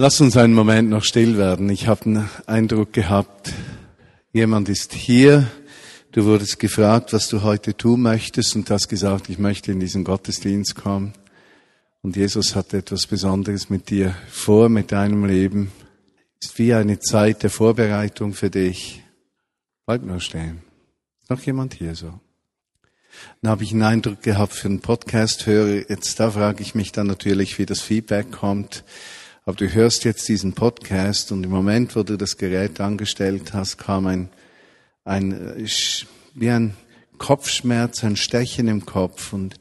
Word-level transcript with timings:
Lass 0.00 0.20
uns 0.20 0.36
einen 0.36 0.54
Moment 0.54 0.90
noch 0.90 1.02
still 1.02 1.38
werden. 1.38 1.68
Ich 1.70 1.88
habe 1.88 2.04
den 2.04 2.30
Eindruck 2.46 2.92
gehabt, 2.92 3.52
jemand 4.32 4.68
ist 4.68 4.92
hier, 4.92 5.50
du 6.12 6.24
wurdest 6.24 6.60
gefragt, 6.60 7.12
was 7.12 7.26
du 7.26 7.42
heute 7.42 7.76
tun 7.76 8.02
möchtest 8.02 8.54
und 8.54 8.70
hast 8.70 8.86
gesagt, 8.86 9.28
ich 9.28 9.40
möchte 9.40 9.72
in 9.72 9.80
diesen 9.80 10.04
Gottesdienst 10.04 10.76
kommen. 10.76 11.14
Und 12.00 12.14
Jesus 12.14 12.54
hat 12.54 12.74
etwas 12.74 13.08
Besonderes 13.08 13.70
mit 13.70 13.90
dir 13.90 14.14
vor, 14.30 14.68
mit 14.68 14.92
deinem 14.92 15.24
Leben. 15.24 15.72
Ist 16.40 16.56
wie 16.60 16.74
eine 16.74 17.00
Zeit 17.00 17.42
der 17.42 17.50
Vorbereitung 17.50 18.34
für 18.34 18.50
dich. 18.50 19.02
Bleib 19.84 20.04
nur 20.04 20.20
stehen. 20.20 20.62
Ist 21.22 21.28
noch 21.28 21.40
jemand 21.40 21.74
hier 21.74 21.96
so? 21.96 22.20
Dann 23.42 23.50
habe 23.50 23.64
ich 23.64 23.72
einen 23.72 23.82
Eindruck 23.82 24.22
gehabt 24.22 24.52
für 24.52 24.68
einen 24.68 24.78
Podcast-Hörer. 24.78 25.90
Jetzt 25.90 26.20
da 26.20 26.30
frage 26.30 26.62
ich 26.62 26.76
mich 26.76 26.92
dann 26.92 27.08
natürlich, 27.08 27.58
wie 27.58 27.66
das 27.66 27.80
Feedback 27.80 28.30
kommt. 28.30 28.84
Aber 29.48 29.56
du 29.56 29.72
hörst 29.72 30.04
jetzt 30.04 30.28
diesen 30.28 30.52
Podcast 30.52 31.32
und 31.32 31.42
im 31.42 31.48
Moment, 31.48 31.96
wo 31.96 32.02
du 32.02 32.18
das 32.18 32.36
Gerät 32.36 32.82
angestellt 32.82 33.54
hast, 33.54 33.78
kam 33.78 34.06
ein, 34.06 34.28
ein, 35.06 35.66
wie 36.34 36.50
ein 36.50 36.76
Kopfschmerz, 37.16 38.04
ein 38.04 38.16
Stechen 38.16 38.68
im 38.68 38.84
Kopf 38.84 39.32
und 39.32 39.58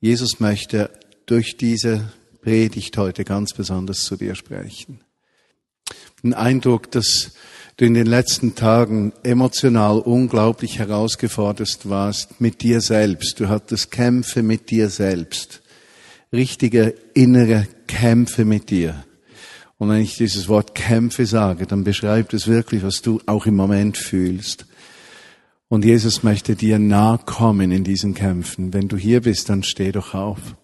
Jesus 0.00 0.40
möchte 0.40 0.90
durch 1.26 1.56
diese 1.56 2.12
Predigt 2.42 2.96
heute 2.96 3.22
ganz 3.22 3.52
besonders 3.52 4.00
zu 4.00 4.16
dir 4.16 4.34
sprechen. 4.34 5.02
Den 6.24 6.34
Eindruck, 6.34 6.90
dass 6.90 7.30
du 7.76 7.84
in 7.84 7.94
den 7.94 8.08
letzten 8.08 8.56
Tagen 8.56 9.12
emotional 9.22 10.00
unglaublich 10.00 10.80
herausgefordert 10.80 11.88
warst 11.88 12.40
mit 12.40 12.60
dir 12.62 12.80
selbst. 12.80 13.38
Du 13.38 13.48
hattest 13.48 13.92
Kämpfe 13.92 14.42
mit 14.42 14.70
dir 14.72 14.90
selbst. 14.90 15.62
Richtige 16.32 16.92
innere 17.14 17.68
Kämpfe 17.86 18.44
mit 18.44 18.70
dir. 18.70 19.04
Und 19.78 19.90
wenn 19.90 20.02
ich 20.02 20.16
dieses 20.16 20.48
Wort 20.48 20.74
Kämpfe 20.74 21.24
sage, 21.24 21.66
dann 21.66 21.84
beschreibt 21.84 22.34
es 22.34 22.48
wirklich, 22.48 22.82
was 22.82 23.00
du 23.00 23.20
auch 23.26 23.46
im 23.46 23.54
Moment 23.54 23.96
fühlst. 23.96 24.66
Und 25.68 25.84
Jesus 25.84 26.22
möchte 26.22 26.56
dir 26.56 26.78
nahe 26.78 27.18
kommen 27.18 27.70
in 27.70 27.84
diesen 27.84 28.14
Kämpfen. 28.14 28.72
Wenn 28.72 28.88
du 28.88 28.96
hier 28.96 29.20
bist, 29.20 29.48
dann 29.48 29.62
steh 29.62 29.92
doch 29.92 30.14
auf. 30.14 30.56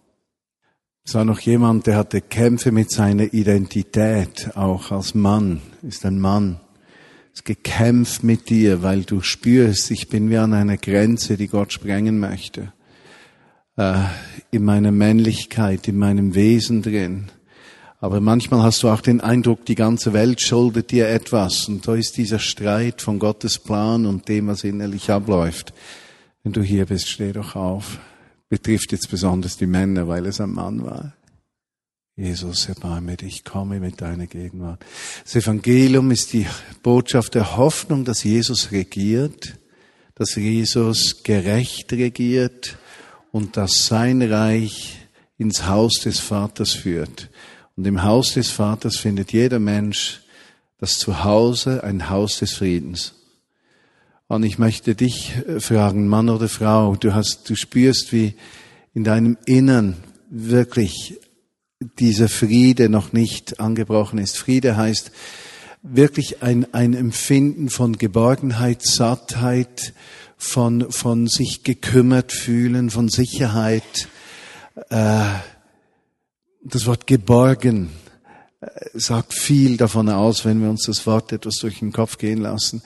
Es 1.06 1.14
war 1.14 1.24
noch 1.26 1.40
jemand, 1.40 1.86
der 1.86 1.96
hatte 1.96 2.22
Kämpfe 2.22 2.72
mit 2.72 2.90
seiner 2.90 3.32
Identität, 3.34 4.50
auch 4.56 4.90
als 4.90 5.14
Mann, 5.14 5.60
ist 5.82 6.06
ein 6.06 6.18
Mann. 6.18 6.58
Es 7.34 7.44
gekämpft 7.44 8.24
mit 8.24 8.48
dir, 8.48 8.82
weil 8.82 9.02
du 9.02 9.20
spürst, 9.20 9.90
ich 9.90 10.08
bin 10.08 10.30
wie 10.30 10.38
an 10.38 10.54
einer 10.54 10.78
Grenze, 10.78 11.36
die 11.36 11.48
Gott 11.48 11.72
sprengen 11.72 12.18
möchte. 12.18 12.72
Äh, 13.76 14.04
in 14.50 14.64
meiner 14.64 14.92
Männlichkeit, 14.92 15.88
in 15.88 15.98
meinem 15.98 16.34
Wesen 16.34 16.80
drin. 16.80 17.30
Aber 18.04 18.20
manchmal 18.20 18.62
hast 18.62 18.82
du 18.82 18.90
auch 18.90 19.00
den 19.00 19.22
Eindruck, 19.22 19.64
die 19.64 19.76
ganze 19.76 20.12
Welt 20.12 20.42
schuldet 20.42 20.90
dir 20.90 21.08
etwas. 21.08 21.68
Und 21.68 21.88
da 21.88 21.94
ist 21.94 22.18
dieser 22.18 22.38
Streit 22.38 23.00
von 23.00 23.18
Gottes 23.18 23.58
Plan 23.58 24.04
und 24.04 24.28
dem, 24.28 24.48
was 24.48 24.62
innerlich 24.62 25.10
abläuft. 25.10 25.72
Wenn 26.42 26.52
du 26.52 26.60
hier 26.60 26.84
bist, 26.84 27.08
steh 27.08 27.32
doch 27.32 27.56
auf. 27.56 27.98
Betrifft 28.50 28.92
jetzt 28.92 29.10
besonders 29.10 29.56
die 29.56 29.64
Männer, 29.64 30.06
weil 30.06 30.26
es 30.26 30.38
ein 30.38 30.52
Mann 30.52 30.84
war. 30.84 31.14
Jesus, 32.14 32.68
erbarme 32.68 33.16
dich, 33.16 33.42
komme 33.42 33.80
mit 33.80 34.02
deiner 34.02 34.26
Gegenwart. 34.26 34.84
Das 35.24 35.36
Evangelium 35.36 36.10
ist 36.10 36.34
die 36.34 36.46
Botschaft 36.82 37.34
der 37.34 37.56
Hoffnung, 37.56 38.04
dass 38.04 38.22
Jesus 38.22 38.70
regiert, 38.70 39.58
dass 40.14 40.34
Jesus 40.34 41.22
gerecht 41.22 41.90
regiert 41.94 42.76
und 43.32 43.56
dass 43.56 43.86
sein 43.86 44.20
Reich 44.20 44.98
ins 45.38 45.66
Haus 45.66 46.00
des 46.04 46.20
Vaters 46.20 46.72
führt. 46.72 47.30
Und 47.76 47.86
im 47.86 48.02
Haus 48.02 48.34
des 48.34 48.50
Vaters 48.50 48.96
findet 48.96 49.32
jeder 49.32 49.58
Mensch 49.58 50.22
das 50.78 50.98
Zuhause, 50.98 51.82
ein 51.82 52.10
Haus 52.10 52.38
des 52.38 52.52
Friedens. 52.52 53.14
Und 54.26 54.42
ich 54.42 54.58
möchte 54.58 54.94
dich 54.94 55.32
äh, 55.46 55.60
fragen, 55.60 56.08
Mann 56.08 56.28
oder 56.28 56.48
Frau, 56.48 56.96
du 56.96 57.14
hast, 57.14 57.48
du 57.48 57.54
spürst, 57.54 58.12
wie 58.12 58.34
in 58.94 59.04
deinem 59.04 59.36
Innern 59.46 59.96
wirklich 60.30 61.18
dieser 61.98 62.28
Friede 62.28 62.88
noch 62.88 63.12
nicht 63.12 63.60
angebrochen 63.60 64.18
ist. 64.18 64.38
Friede 64.38 64.76
heißt 64.76 65.10
wirklich 65.82 66.42
ein, 66.42 66.72
ein 66.72 66.94
Empfinden 66.94 67.68
von 67.68 67.98
Geborgenheit, 67.98 68.82
Sattheit, 68.82 69.92
von, 70.36 70.90
von 70.90 71.26
sich 71.26 71.62
gekümmert 71.62 72.32
fühlen, 72.32 72.90
von 72.90 73.08
Sicherheit, 73.08 74.08
äh, 74.90 75.24
das 76.64 76.86
Wort 76.86 77.06
geborgen 77.06 77.90
äh, 78.60 78.66
sagt 78.94 79.34
viel 79.34 79.76
davon 79.76 80.08
aus, 80.08 80.44
wenn 80.44 80.62
wir 80.62 80.70
uns 80.70 80.86
das 80.86 81.06
Wort 81.06 81.32
etwas 81.32 81.56
durch 81.56 81.78
den 81.78 81.92
Kopf 81.92 82.18
gehen 82.18 82.40
lassen. 82.40 82.82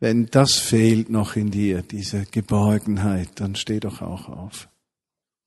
Wenn 0.00 0.26
das 0.26 0.54
fehlt 0.54 1.10
noch 1.10 1.34
in 1.34 1.50
dir, 1.50 1.82
diese 1.82 2.24
Geborgenheit, 2.30 3.30
dann 3.34 3.56
steh 3.56 3.80
doch 3.80 4.00
auch 4.00 4.28
auf. 4.28 4.68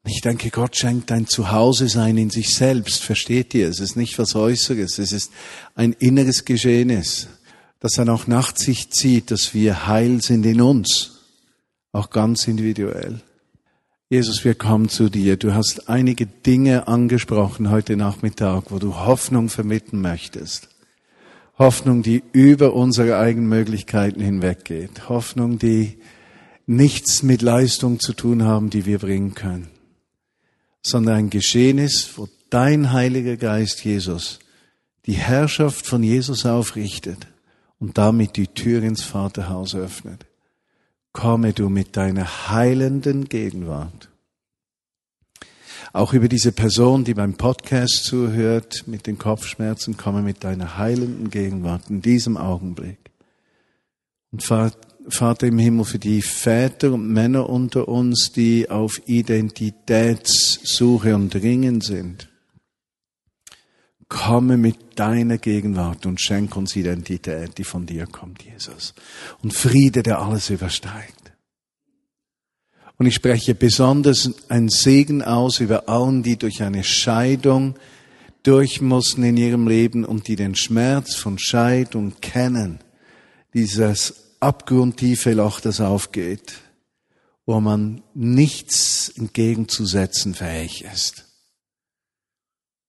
Ich 0.05 0.21
denke, 0.21 0.49
Gott 0.49 0.75
schenkt 0.75 1.11
ein 1.11 1.27
Zuhause 1.27 1.87
sein 1.87 2.17
in 2.17 2.29
sich 2.29 2.53
selbst. 2.53 3.03
Versteht 3.03 3.53
ihr? 3.53 3.69
Es 3.69 3.79
ist 3.79 3.95
nicht 3.95 4.17
was 4.17 4.35
Äußeres. 4.35 4.97
Es 4.97 5.11
ist 5.11 5.31
ein 5.75 5.93
inneres 5.93 6.43
Geschehnis, 6.43 7.27
das 7.79 7.93
dann 7.93 8.09
auch 8.09 8.27
nach 8.27 8.57
sich 8.57 8.89
zieht, 8.89 9.31
dass 9.31 9.53
wir 9.53 9.87
heil 9.87 10.21
sind 10.21 10.45
in 10.45 10.59
uns. 10.59 11.19
Auch 11.93 12.09
ganz 12.09 12.47
individuell. 12.47 13.21
Jesus, 14.11 14.43
wir 14.43 14.55
kommen 14.55 14.89
zu 14.89 15.07
dir. 15.07 15.37
Du 15.37 15.53
hast 15.53 15.87
einige 15.87 16.25
Dinge 16.25 16.89
angesprochen 16.89 17.71
heute 17.71 17.95
Nachmittag, 17.95 18.65
wo 18.67 18.77
du 18.77 18.93
Hoffnung 18.93 19.47
vermitteln 19.47 20.01
möchtest. 20.01 20.67
Hoffnung, 21.57 22.03
die 22.03 22.21
über 22.33 22.73
unsere 22.73 23.17
eigenen 23.17 23.47
Möglichkeiten 23.47 24.19
hinweggeht. 24.19 25.07
Hoffnung, 25.07 25.59
die 25.59 25.97
nichts 26.65 27.23
mit 27.23 27.41
Leistung 27.41 28.01
zu 28.01 28.11
tun 28.11 28.43
haben, 28.43 28.69
die 28.69 28.85
wir 28.85 28.99
bringen 28.99 29.33
können, 29.33 29.69
sondern 30.81 31.15
ein 31.15 31.29
Geschehen 31.29 31.77
ist, 31.77 32.17
wo 32.17 32.27
dein 32.49 32.91
Heiliger 32.91 33.37
Geist, 33.37 33.85
Jesus, 33.85 34.39
die 35.05 35.13
Herrschaft 35.13 35.87
von 35.87 36.03
Jesus 36.03 36.45
aufrichtet 36.45 37.27
und 37.79 37.97
damit 37.97 38.35
die 38.35 38.47
Tür 38.47 38.83
ins 38.83 39.03
Vaterhaus 39.03 39.73
öffnet 39.73 40.25
komme 41.13 41.53
du 41.53 41.69
mit 41.69 41.97
deiner 41.97 42.49
heilenden 42.49 43.25
Gegenwart. 43.25 44.09
Auch 45.93 46.13
über 46.13 46.29
diese 46.29 46.53
Person, 46.53 47.03
die 47.03 47.13
beim 47.13 47.33
Podcast 47.33 48.05
zuhört, 48.05 48.87
mit 48.87 49.07
den 49.07 49.17
Kopfschmerzen, 49.17 49.97
komme 49.97 50.21
mit 50.21 50.43
deiner 50.43 50.77
heilenden 50.77 51.29
Gegenwart 51.29 51.89
in 51.89 52.01
diesem 52.01 52.37
Augenblick. 52.37 52.97
Und 54.31 54.43
Vater 54.43 55.47
im 55.47 55.59
Himmel, 55.59 55.83
für 55.83 55.99
die 55.99 56.21
Väter 56.21 56.93
und 56.93 57.11
Männer 57.11 57.49
unter 57.49 57.89
uns, 57.89 58.31
die 58.31 58.69
auf 58.69 59.01
Identitätssuche 59.05 61.15
und 61.15 61.35
Ringen 61.35 61.81
sind, 61.81 62.29
komme 64.11 64.57
mit 64.57 64.99
deiner 64.99 65.37
Gegenwart 65.37 66.05
und 66.05 66.19
schenk 66.19 66.57
uns 66.57 66.75
Identität, 66.75 67.57
die 67.57 67.63
von 67.63 67.85
dir 67.85 68.07
kommt, 68.07 68.43
Jesus. 68.43 68.93
Und 69.41 69.53
Friede, 69.53 70.03
der 70.03 70.19
alles 70.19 70.49
übersteigt. 70.49 71.31
Und 72.97 73.05
ich 73.05 73.15
spreche 73.15 73.55
besonders 73.55 74.29
ein 74.49 74.67
Segen 74.67 75.23
aus 75.23 75.61
über 75.61 75.87
allen, 75.87 76.23
die 76.23 76.37
durch 76.37 76.61
eine 76.61 76.83
Scheidung 76.83 77.75
durch 78.43 78.81
mussten 78.81 79.23
in 79.23 79.37
ihrem 79.37 79.67
Leben 79.67 80.03
und 80.03 80.27
die 80.27 80.35
den 80.35 80.55
Schmerz 80.55 81.15
von 81.15 81.39
Scheidung 81.39 82.19
kennen. 82.19 82.79
Dieses 83.53 84.35
abgrundtiefe 84.41 85.31
Loch, 85.31 85.61
das 85.61 85.79
aufgeht, 85.79 86.55
wo 87.45 87.61
man 87.61 88.01
nichts 88.13 89.09
entgegenzusetzen 89.09 90.35
fähig 90.35 90.83
ist. 90.83 91.30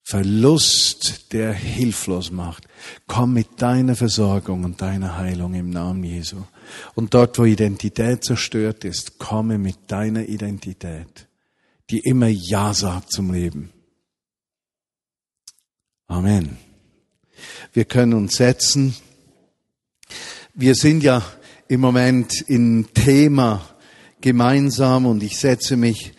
Verlust, 0.03 1.33
der 1.33 1.53
hilflos 1.53 2.31
macht. 2.33 2.67
Komm 3.07 3.35
mit 3.35 3.63
deiner 3.63 3.95
Versorgung 3.95 4.65
und 4.65 4.83
deiner 4.83 5.17
Heilung 5.17 5.55
im 5.55 5.71
Namen 5.71 6.03
Jesu. 6.03 6.43
Und 6.95 7.15
dort, 7.15 7.39
wo 7.39 7.45
Identität 7.45 8.25
zerstört 8.25 8.85
ist, 8.85 9.19
komme 9.19 9.59
mit 9.59 9.77
deiner 9.87 10.29
Identität, 10.29 11.29
die 11.91 12.01
immer 12.01 12.29
Ja 12.29 12.75
sagt 12.75 13.13
zum 13.13 13.33
Leben. 13.33 13.71
Amen. 16.09 16.59
Wir 17.73 17.85
können 17.85 18.15
uns 18.15 18.37
setzen. 18.37 18.95
Wir 20.53 20.75
sind 20.75 21.03
ja 21.03 21.23
im 21.69 21.81
Moment 21.81 22.45
im 22.49 22.93
Thema 22.93 23.67
gemeinsam 24.21 25.07
und 25.07 25.23
ich 25.23 25.39
setze 25.39 25.77
mich 25.77 26.13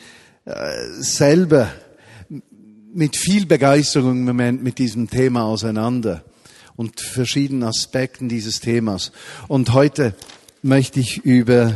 äh, 0.46 0.54
selber 1.00 1.72
mit 2.94 3.18
viel 3.18 3.46
Begeisterung 3.46 4.12
im 4.12 4.26
Moment 4.26 4.64
mit 4.64 4.78
diesem 4.78 5.10
Thema 5.10 5.44
auseinander 5.44 6.24
und 6.76 7.02
verschiedenen 7.02 7.64
Aspekten 7.64 8.30
dieses 8.30 8.60
Themas. 8.60 9.12
Und 9.48 9.74
heute 9.74 10.16
möchte 10.62 11.00
ich 11.00 11.26
über 11.26 11.76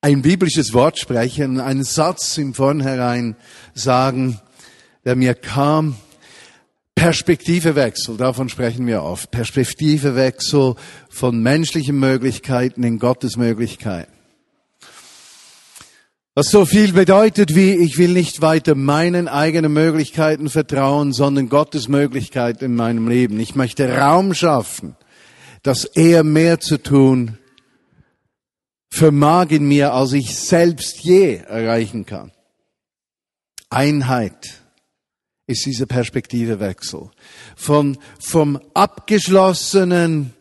ein 0.00 0.22
biblisches 0.22 0.72
Wort 0.72 0.98
sprechen, 0.98 1.60
einen 1.60 1.84
Satz 1.84 2.36
im 2.38 2.54
Vornherein 2.54 3.36
sagen, 3.74 4.40
der 5.04 5.16
mir 5.16 5.34
kam. 5.34 5.96
Perspektivewechsel, 6.94 8.16
davon 8.16 8.48
sprechen 8.48 8.86
wir 8.86 9.02
oft. 9.02 9.30
Perspektivewechsel 9.30 10.74
von 11.10 11.42
menschlichen 11.42 11.98
Möglichkeiten 11.98 12.82
in 12.82 12.98
Gottes 12.98 13.36
Möglichkeiten. 13.36 14.13
Was 16.36 16.50
so 16.50 16.66
viel 16.66 16.92
bedeutet 16.92 17.54
wie, 17.54 17.74
ich 17.74 17.96
will 17.96 18.12
nicht 18.12 18.40
weiter 18.40 18.74
meinen 18.74 19.28
eigenen 19.28 19.72
Möglichkeiten 19.72 20.50
vertrauen, 20.50 21.12
sondern 21.12 21.48
Gottes 21.48 21.86
Möglichkeiten 21.86 22.64
in 22.64 22.74
meinem 22.74 23.06
Leben. 23.06 23.38
Ich 23.38 23.54
möchte 23.54 23.96
Raum 23.96 24.34
schaffen, 24.34 24.96
dass 25.62 25.84
er 25.84 26.24
mehr 26.24 26.58
zu 26.58 26.82
tun 26.82 27.38
vermag 28.90 29.50
in 29.50 29.66
mir, 29.66 29.92
als 29.92 30.12
ich 30.12 30.36
selbst 30.36 31.00
je 31.00 31.36
erreichen 31.36 32.04
kann. 32.04 32.32
Einheit 33.70 34.60
ist 35.46 35.66
dieser 35.66 35.86
Perspektivewechsel. 35.86 37.10
Von, 37.54 37.96
vom 38.18 38.60
abgeschlossenen, 38.72 40.32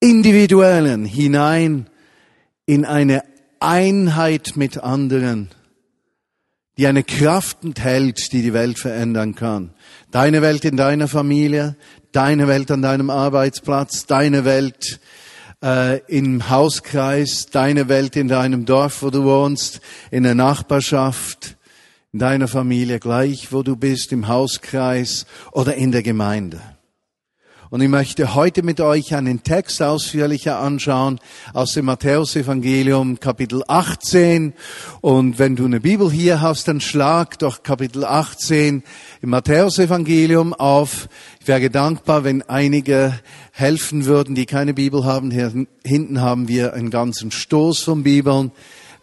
individuellen 0.00 1.04
hinein 1.04 1.88
in 2.66 2.84
eine 2.84 3.22
Einheit 3.60 4.52
mit 4.56 4.78
anderen, 4.78 5.50
die 6.78 6.86
eine 6.86 7.02
Kraft 7.02 7.64
enthält, 7.64 8.32
die 8.32 8.42
die 8.42 8.52
Welt 8.52 8.78
verändern 8.78 9.34
kann. 9.34 9.70
Deine 10.10 10.42
Welt 10.42 10.64
in 10.64 10.76
deiner 10.76 11.08
Familie, 11.08 11.76
deine 12.12 12.48
Welt 12.48 12.70
an 12.70 12.82
deinem 12.82 13.10
Arbeitsplatz, 13.10 14.06
deine 14.06 14.44
Welt 14.44 15.00
äh, 15.62 16.00
im 16.06 16.50
Hauskreis, 16.50 17.46
deine 17.46 17.88
Welt 17.88 18.16
in 18.16 18.28
deinem 18.28 18.66
Dorf, 18.66 19.02
wo 19.02 19.10
du 19.10 19.24
wohnst, 19.24 19.80
in 20.10 20.22
der 20.22 20.34
Nachbarschaft, 20.34 21.56
in 22.12 22.18
deiner 22.18 22.48
Familie, 22.48 23.00
gleich 23.00 23.52
wo 23.52 23.62
du 23.62 23.76
bist, 23.76 24.12
im 24.12 24.28
Hauskreis 24.28 25.26
oder 25.52 25.74
in 25.74 25.92
der 25.92 26.02
Gemeinde. 26.02 26.60
Und 27.76 27.82
ich 27.82 27.90
möchte 27.90 28.34
heute 28.34 28.62
mit 28.62 28.80
euch 28.80 29.14
einen 29.14 29.42
Text 29.42 29.82
ausführlicher 29.82 30.58
anschauen 30.58 31.20
aus 31.52 31.74
dem 31.74 31.84
Matthäusevangelium 31.84 33.20
Kapitel 33.20 33.62
18. 33.68 34.54
Und 35.02 35.38
wenn 35.38 35.56
du 35.56 35.66
eine 35.66 35.80
Bibel 35.80 36.10
hier 36.10 36.40
hast, 36.40 36.68
dann 36.68 36.80
schlag 36.80 37.38
doch 37.38 37.62
Kapitel 37.62 38.06
18 38.06 38.82
im 39.20 39.28
Matthäusevangelium 39.28 40.54
auf. 40.54 41.10
Ich 41.42 41.48
wäre 41.48 41.68
dankbar, 41.68 42.24
wenn 42.24 42.40
einige 42.40 43.12
helfen 43.52 44.06
würden, 44.06 44.34
die 44.34 44.46
keine 44.46 44.72
Bibel 44.72 45.04
haben. 45.04 45.30
Hier 45.30 45.52
hinten 45.84 46.22
haben 46.22 46.48
wir 46.48 46.72
einen 46.72 46.88
ganzen 46.88 47.30
Stoß 47.30 47.80
von 47.80 48.02
Bibeln. 48.02 48.52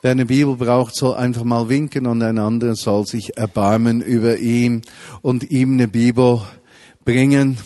Wer 0.02 0.14
eine 0.14 0.26
Bibel 0.26 0.56
braucht, 0.56 0.96
soll 0.96 1.14
einfach 1.14 1.44
mal 1.44 1.70
winken 1.70 2.08
und 2.08 2.24
ein 2.24 2.40
anderer 2.40 2.74
soll 2.74 3.06
sich 3.06 3.38
erbarmen 3.38 4.02
über 4.02 4.40
ihn 4.40 4.82
und 5.22 5.52
ihm 5.52 5.74
eine 5.74 5.88
Bibel 5.88 6.42
bringen. 7.06 7.60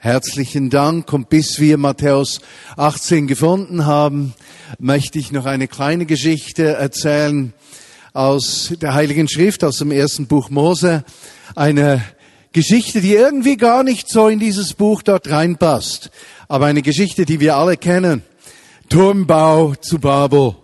Herzlichen 0.00 0.70
Dank. 0.70 1.12
Und 1.12 1.28
bis 1.28 1.58
wir 1.58 1.76
Matthäus 1.76 2.40
18 2.76 3.26
gefunden 3.26 3.84
haben, 3.84 4.32
möchte 4.78 5.18
ich 5.18 5.32
noch 5.32 5.44
eine 5.44 5.66
kleine 5.66 6.06
Geschichte 6.06 6.74
erzählen 6.74 7.52
aus 8.12 8.72
der 8.80 8.94
Heiligen 8.94 9.28
Schrift, 9.28 9.64
aus 9.64 9.78
dem 9.78 9.90
ersten 9.90 10.28
Buch 10.28 10.50
Mose. 10.50 11.02
Eine 11.56 12.00
Geschichte, 12.52 13.00
die 13.00 13.14
irgendwie 13.14 13.56
gar 13.56 13.82
nicht 13.82 14.08
so 14.08 14.28
in 14.28 14.38
dieses 14.38 14.74
Buch 14.74 15.02
dort 15.02 15.28
reinpasst. 15.28 16.10
Aber 16.46 16.66
eine 16.66 16.82
Geschichte, 16.82 17.24
die 17.24 17.40
wir 17.40 17.56
alle 17.56 17.76
kennen. 17.76 18.22
Turmbau 18.88 19.74
zu 19.74 19.98
Babel. 19.98 20.54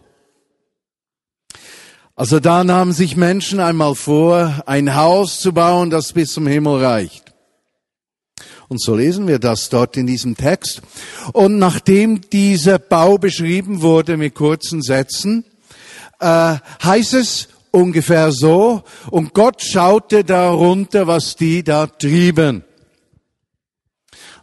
Also 2.14 2.38
da 2.38 2.62
nahmen 2.62 2.92
sich 2.92 3.16
Menschen 3.16 3.58
einmal 3.58 3.96
vor, 3.96 4.62
ein 4.66 4.94
Haus 4.94 5.40
zu 5.40 5.52
bauen, 5.52 5.90
das 5.90 6.12
bis 6.12 6.30
zum 6.30 6.46
Himmel 6.46 6.84
reicht. 6.84 7.23
Und 8.68 8.80
so 8.80 8.94
lesen 8.94 9.26
wir 9.26 9.38
das 9.38 9.68
dort 9.68 9.96
in 9.96 10.06
diesem 10.06 10.36
Text. 10.36 10.82
Und 11.32 11.58
nachdem 11.58 12.20
dieser 12.20 12.78
Bau 12.78 13.18
beschrieben 13.18 13.82
wurde 13.82 14.16
mit 14.16 14.34
kurzen 14.34 14.82
Sätzen, 14.82 15.44
äh, 16.20 16.56
heißt 16.82 17.14
es 17.14 17.48
ungefähr 17.70 18.32
so, 18.32 18.82
und 19.10 19.34
Gott 19.34 19.62
schaute 19.62 20.24
darunter, 20.24 21.06
was 21.06 21.36
die 21.36 21.62
da 21.62 21.86
trieben. 21.86 22.64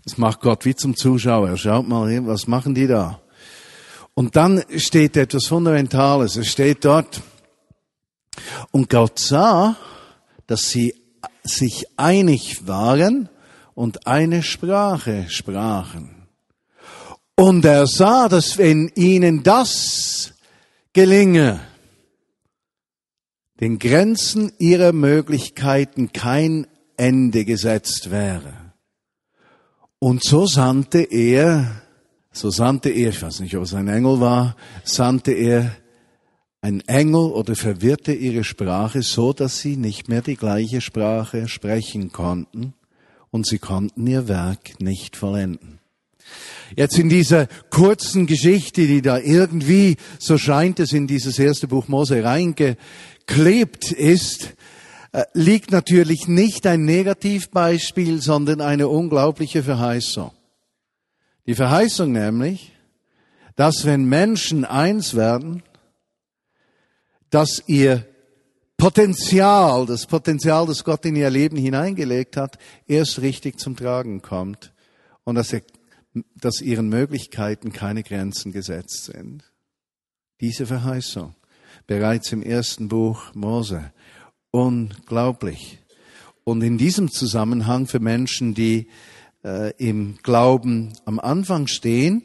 Das 0.03 0.17
macht 0.17 0.41
Gott 0.41 0.65
wie 0.65 0.75
zum 0.75 0.95
Zuschauer. 0.95 1.57
Schaut 1.57 1.87
mal 1.87 2.09
hin, 2.09 2.27
was 2.27 2.47
machen 2.47 2.75
die 2.75 2.87
da? 2.87 3.21
Und 4.13 4.35
dann 4.35 4.63
steht 4.77 5.15
etwas 5.15 5.47
Fundamentales. 5.47 6.35
Es 6.35 6.47
steht 6.47 6.83
dort, 6.85 7.21
und 8.71 8.89
Gott 8.89 9.19
sah, 9.19 9.75
dass 10.47 10.63
sie 10.69 10.95
sich 11.43 11.85
einig 11.97 12.67
waren 12.67 13.29
und 13.73 14.07
eine 14.07 14.43
Sprache 14.43 15.25
sprachen. 15.29 16.27
Und 17.35 17.65
er 17.65 17.87
sah, 17.87 18.29
dass 18.29 18.57
wenn 18.57 18.91
ihnen 18.95 19.43
das 19.43 20.33
gelinge, 20.93 21.59
den 23.59 23.79
Grenzen 23.79 24.51
ihrer 24.59 24.91
Möglichkeiten 24.91 26.11
kein 26.13 26.67
Ende 26.97 27.45
gesetzt 27.45 28.11
wäre. 28.11 28.53
Und 29.99 30.23
so 30.23 30.47
sandte 30.47 31.01
er, 31.01 31.81
so 32.31 32.49
sandte 32.49 32.89
er, 32.89 33.09
ich 33.09 33.21
weiß 33.21 33.39
nicht, 33.41 33.55
ob 33.55 33.63
es 33.63 33.73
ein 33.73 33.87
Engel 33.87 34.19
war, 34.19 34.55
sandte 34.83 35.31
er 35.31 35.75
ein 36.61 36.81
Engel 36.81 37.31
oder 37.31 37.55
verwirrte 37.55 38.13
ihre 38.13 38.43
Sprache 38.43 39.01
so, 39.01 39.33
dass 39.33 39.59
sie 39.59 39.77
nicht 39.77 40.09
mehr 40.09 40.21
die 40.21 40.35
gleiche 40.35 40.81
Sprache 40.81 41.47
sprechen 41.47 42.11
konnten 42.11 42.73
und 43.31 43.47
sie 43.47 43.59
konnten 43.59 44.05
ihr 44.05 44.27
Werk 44.27 44.79
nicht 44.79 45.15
vollenden. 45.15 45.79
Jetzt 46.75 46.97
in 46.97 47.09
dieser 47.09 47.47
kurzen 47.69 48.27
Geschichte, 48.27 48.87
die 48.87 49.01
da 49.01 49.17
irgendwie, 49.17 49.97
so 50.19 50.37
scheint 50.37 50.79
es 50.79 50.93
in 50.93 51.07
dieses 51.07 51.39
erste 51.39 51.67
Buch 51.67 51.87
Mose 51.87 52.23
reingeklebt 52.23 53.91
ist, 53.91 54.53
äh, 55.11 55.23
liegt 55.33 55.71
natürlich 55.71 56.27
nicht 56.27 56.65
ein 56.67 56.85
Negativbeispiel, 56.85 58.21
sondern 58.21 58.61
eine 58.61 58.87
unglaubliche 58.87 59.63
Verheißung. 59.63 60.31
Die 61.45 61.55
Verheißung 61.55 62.13
nämlich, 62.13 62.71
dass 63.57 63.85
wenn 63.85 64.05
Menschen 64.05 64.63
eins 64.63 65.15
werden, 65.15 65.63
dass 67.29 67.63
ihr 67.67 68.05
Potenzial, 68.81 69.85
das 69.85 70.07
Potenzial, 70.07 70.65
das 70.65 70.83
Gott 70.83 71.05
in 71.05 71.15
ihr 71.15 71.29
Leben 71.29 71.55
hineingelegt 71.55 72.35
hat, 72.35 72.57
erst 72.87 73.21
richtig 73.21 73.59
zum 73.59 73.75
Tragen 73.75 74.23
kommt 74.23 74.73
und 75.23 75.35
dass, 75.35 75.53
er, 75.53 75.61
dass 76.33 76.61
ihren 76.61 76.89
Möglichkeiten 76.89 77.73
keine 77.73 78.01
Grenzen 78.01 78.51
gesetzt 78.51 79.03
sind. 79.03 79.43
Diese 80.39 80.65
Verheißung 80.65 81.35
bereits 81.85 82.31
im 82.31 82.41
ersten 82.41 82.87
Buch 82.87 83.35
Mose. 83.35 83.93
Unglaublich. 84.49 85.77
Und 86.43 86.63
in 86.63 86.79
diesem 86.79 87.11
Zusammenhang 87.11 87.85
für 87.85 87.99
Menschen, 87.99 88.55
die 88.55 88.87
äh, 89.43 89.73
im 89.77 90.17
Glauben 90.23 90.93
am 91.05 91.19
Anfang 91.19 91.67
stehen, 91.67 92.23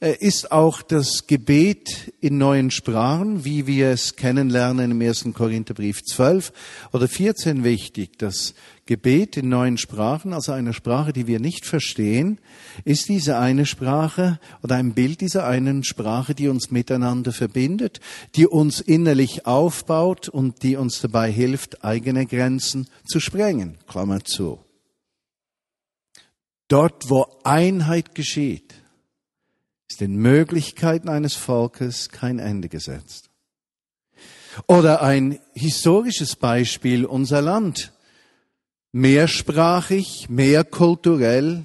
ist 0.00 0.52
auch 0.52 0.82
das 0.82 1.26
Gebet 1.26 2.12
in 2.20 2.38
neuen 2.38 2.70
Sprachen, 2.70 3.44
wie 3.44 3.66
wir 3.66 3.88
es 3.88 4.16
kennenlernen 4.16 4.90
im 4.90 5.00
ersten 5.00 5.32
Korintherbrief 5.32 6.02
12 6.02 6.52
oder 6.92 7.08
14 7.08 7.64
wichtig. 7.64 8.18
Das 8.18 8.54
Gebet 8.84 9.36
in 9.36 9.48
neuen 9.48 9.78
Sprachen, 9.78 10.32
also 10.32 10.52
einer 10.52 10.72
Sprache, 10.72 11.12
die 11.12 11.26
wir 11.26 11.40
nicht 11.40 11.64
verstehen, 11.64 12.38
ist 12.84 13.08
diese 13.08 13.38
eine 13.38 13.64
Sprache 13.64 14.38
oder 14.62 14.76
ein 14.76 14.94
Bild 14.94 15.20
dieser 15.22 15.46
einen 15.46 15.82
Sprache, 15.82 16.34
die 16.34 16.48
uns 16.48 16.70
miteinander 16.70 17.32
verbindet, 17.32 18.00
die 18.36 18.46
uns 18.46 18.80
innerlich 18.80 19.46
aufbaut 19.46 20.28
und 20.28 20.62
die 20.62 20.76
uns 20.76 21.00
dabei 21.00 21.32
hilft, 21.32 21.84
eigene 21.84 22.26
Grenzen 22.26 22.88
zu 23.06 23.18
sprengen. 23.18 23.78
Klammer 23.88 24.22
zu. 24.24 24.60
Dort, 26.68 27.08
wo 27.08 27.26
Einheit 27.44 28.14
geschieht, 28.14 28.74
ist 29.88 30.00
den 30.00 30.16
Möglichkeiten 30.16 31.08
eines 31.08 31.34
Volkes 31.34 32.08
kein 32.08 32.38
Ende 32.38 32.68
gesetzt. 32.68 33.30
Oder 34.66 35.02
ein 35.02 35.38
historisches 35.54 36.36
Beispiel, 36.36 37.04
unser 37.04 37.42
Land. 37.42 37.92
Mehrsprachig, 38.92 40.28
mehrkulturell. 40.28 41.64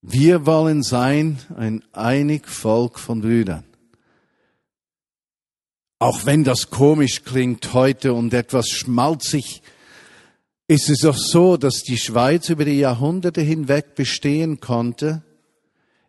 Wir 0.00 0.46
wollen 0.46 0.82
sein 0.82 1.38
ein 1.56 1.84
einig 1.92 2.48
Volk 2.48 2.98
von 2.98 3.20
Brüdern. 3.20 3.64
Auch 5.98 6.26
wenn 6.26 6.44
das 6.44 6.70
komisch 6.70 7.24
klingt 7.24 7.72
heute 7.72 8.12
und 8.12 8.32
etwas 8.34 8.68
schmalzig, 8.68 9.62
ist 10.68 10.90
es 10.90 11.00
doch 11.00 11.16
so, 11.16 11.56
dass 11.56 11.82
die 11.82 11.96
Schweiz 11.96 12.48
über 12.48 12.64
die 12.64 12.78
Jahrhunderte 12.78 13.40
hinweg 13.40 13.94
bestehen 13.94 14.60
konnte, 14.60 15.22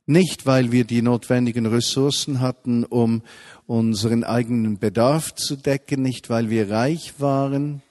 nicht, 0.08 0.46
weil 0.46 0.72
wir 0.72 0.86
die 0.86 1.02
notwendigen 1.02 1.66
Ressourcen 1.66 2.40
hatten, 2.40 2.84
um 2.86 3.22
unseren 3.66 4.24
eigenen 4.24 4.80
Bedarf 4.80 5.36
zu 5.36 5.56
decken, 5.56 6.02
nicht 6.02 6.30
weil 6.30 6.50
wir 6.50 6.72
reich 6.72 7.20
waren, 7.20 7.84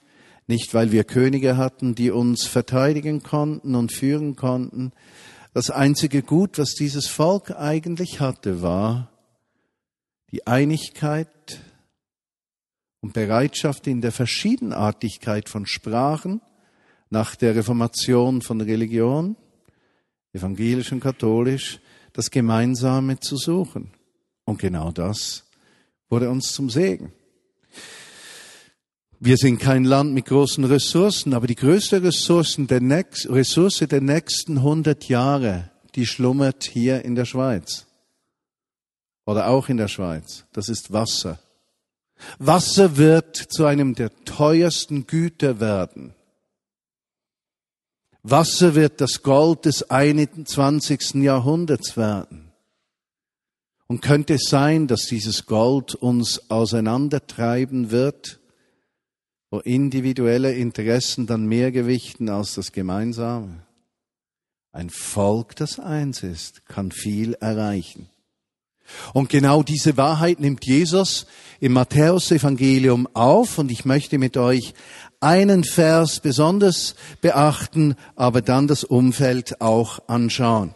Nicht, 0.49 0.75
weil 0.75 0.93
wir 0.93 1.03
Könige 1.03 1.57
hatten, 1.57 1.97
die 1.97 2.13
uns 2.13 2.47
verteidigen 2.47 3.23
konnten 3.23 3.75
und 3.75 3.93
führen 3.93 4.37
konnten. 4.37 4.93
Das 5.55 5.71
einzige 5.71 6.23
Gut, 6.23 6.59
was 6.59 6.75
dieses 6.75 7.09
Volk 7.09 7.51
eigentlich 7.51 8.21
hatte, 8.21 8.63
war 8.63 9.11
die 10.31 10.47
Einigkeit 10.47 11.61
und 13.01 13.13
Bereitschaft 13.13 13.89
in 13.89 14.01
der 14.01 14.13
Verschiedenartigkeit 14.13 15.49
von 15.49 15.67
Sprachen 15.67 16.41
nach 17.11 17.35
der 17.35 17.57
Reformation 17.57 18.41
von 18.41 18.61
Religion, 18.61 19.37
evangelisch 20.33 20.93
und 20.93 21.01
katholisch, 21.01 21.81
das 22.17 22.31
Gemeinsame 22.31 23.21
zu 23.21 23.37
suchen. 23.37 23.91
Und 24.47 24.59
genau 24.59 24.91
das 24.91 25.45
wurde 26.09 26.31
uns 26.31 26.53
zum 26.53 26.71
Segen. 26.71 27.13
Wir 29.21 29.37
sind 29.37 29.59
kein 29.59 29.85
Land 29.85 30.15
mit 30.15 30.25
großen 30.25 30.65
Ressourcen, 30.65 31.35
aber 31.35 31.47
die 31.47 31.55
größte 31.55 32.03
Ressourcen 32.03 32.67
der 32.67 32.81
nächst, 32.81 33.29
Ressource 33.29 33.79
der 33.81 34.01
nächsten 34.01 34.59
100 34.59 35.09
Jahre, 35.09 35.71
die 35.95 36.07
schlummert 36.07 36.65
hier 36.65 37.05
in 37.05 37.17
der 37.17 37.27
Schweiz. 37.27 37.87
Oder 39.27 39.49
auch 39.49 39.69
in 39.69 39.77
der 39.77 39.89
Schweiz. 39.89 40.47
Das 40.53 40.71
ist 40.71 40.93
Wasser. 40.93 41.39
Wasser 42.39 42.97
wird 42.97 43.37
zu 43.37 43.67
einem 43.67 43.95
der 43.95 44.11
teuersten 44.25 45.07
Güter 45.07 45.61
werden. 45.61 46.15
Wasser 48.29 48.75
wird 48.75 49.01
das 49.01 49.23
Gold 49.23 49.67
des 49.67 49.89
21. 49.89 51.15
Jahrhunderts 51.23 51.97
werden. 51.97 52.51
Und 53.87 54.03
könnte 54.03 54.35
es 54.35 54.49
sein, 54.49 54.89
dass 54.89 55.07
dieses 55.07 55.47
Gold 55.47 55.95
uns 55.95 56.51
auseinandertreiben 56.51 57.93
wird, 57.93 58.41
wo 59.51 59.61
individuelle 59.61 60.53
Interessen 60.55 61.29
dann 61.29 61.47
mehr 61.47 61.71
gewichten 61.71 62.29
als 62.29 62.55
das 62.55 62.73
Gemeinsame? 62.73 63.63
Ein 64.73 64.91
Volk, 64.91 65.55
das 65.55 65.79
eins 65.79 66.25
ist, 66.25 66.67
kann 66.67 66.91
viel 66.91 67.35
erreichen. 67.35 68.09
Und 69.13 69.29
genau 69.29 69.63
diese 69.63 69.97
Wahrheit 69.97 70.41
nimmt 70.41 70.65
Jesus 70.65 71.27
im 71.61 71.73
Matthäusevangelium 71.73 73.09
auf 73.15 73.59
und 73.59 73.71
ich 73.71 73.85
möchte 73.85 74.19
mit 74.19 74.37
euch 74.37 74.75
einen 75.21 75.65
Vers 75.65 76.21
besonders 76.21 76.95
beachten, 77.21 77.97
aber 78.15 78.43
dann 78.43 78.69
das 78.69 78.85
Umfeld 78.85 79.61
auch 79.61 80.01
anschauen. 80.09 80.75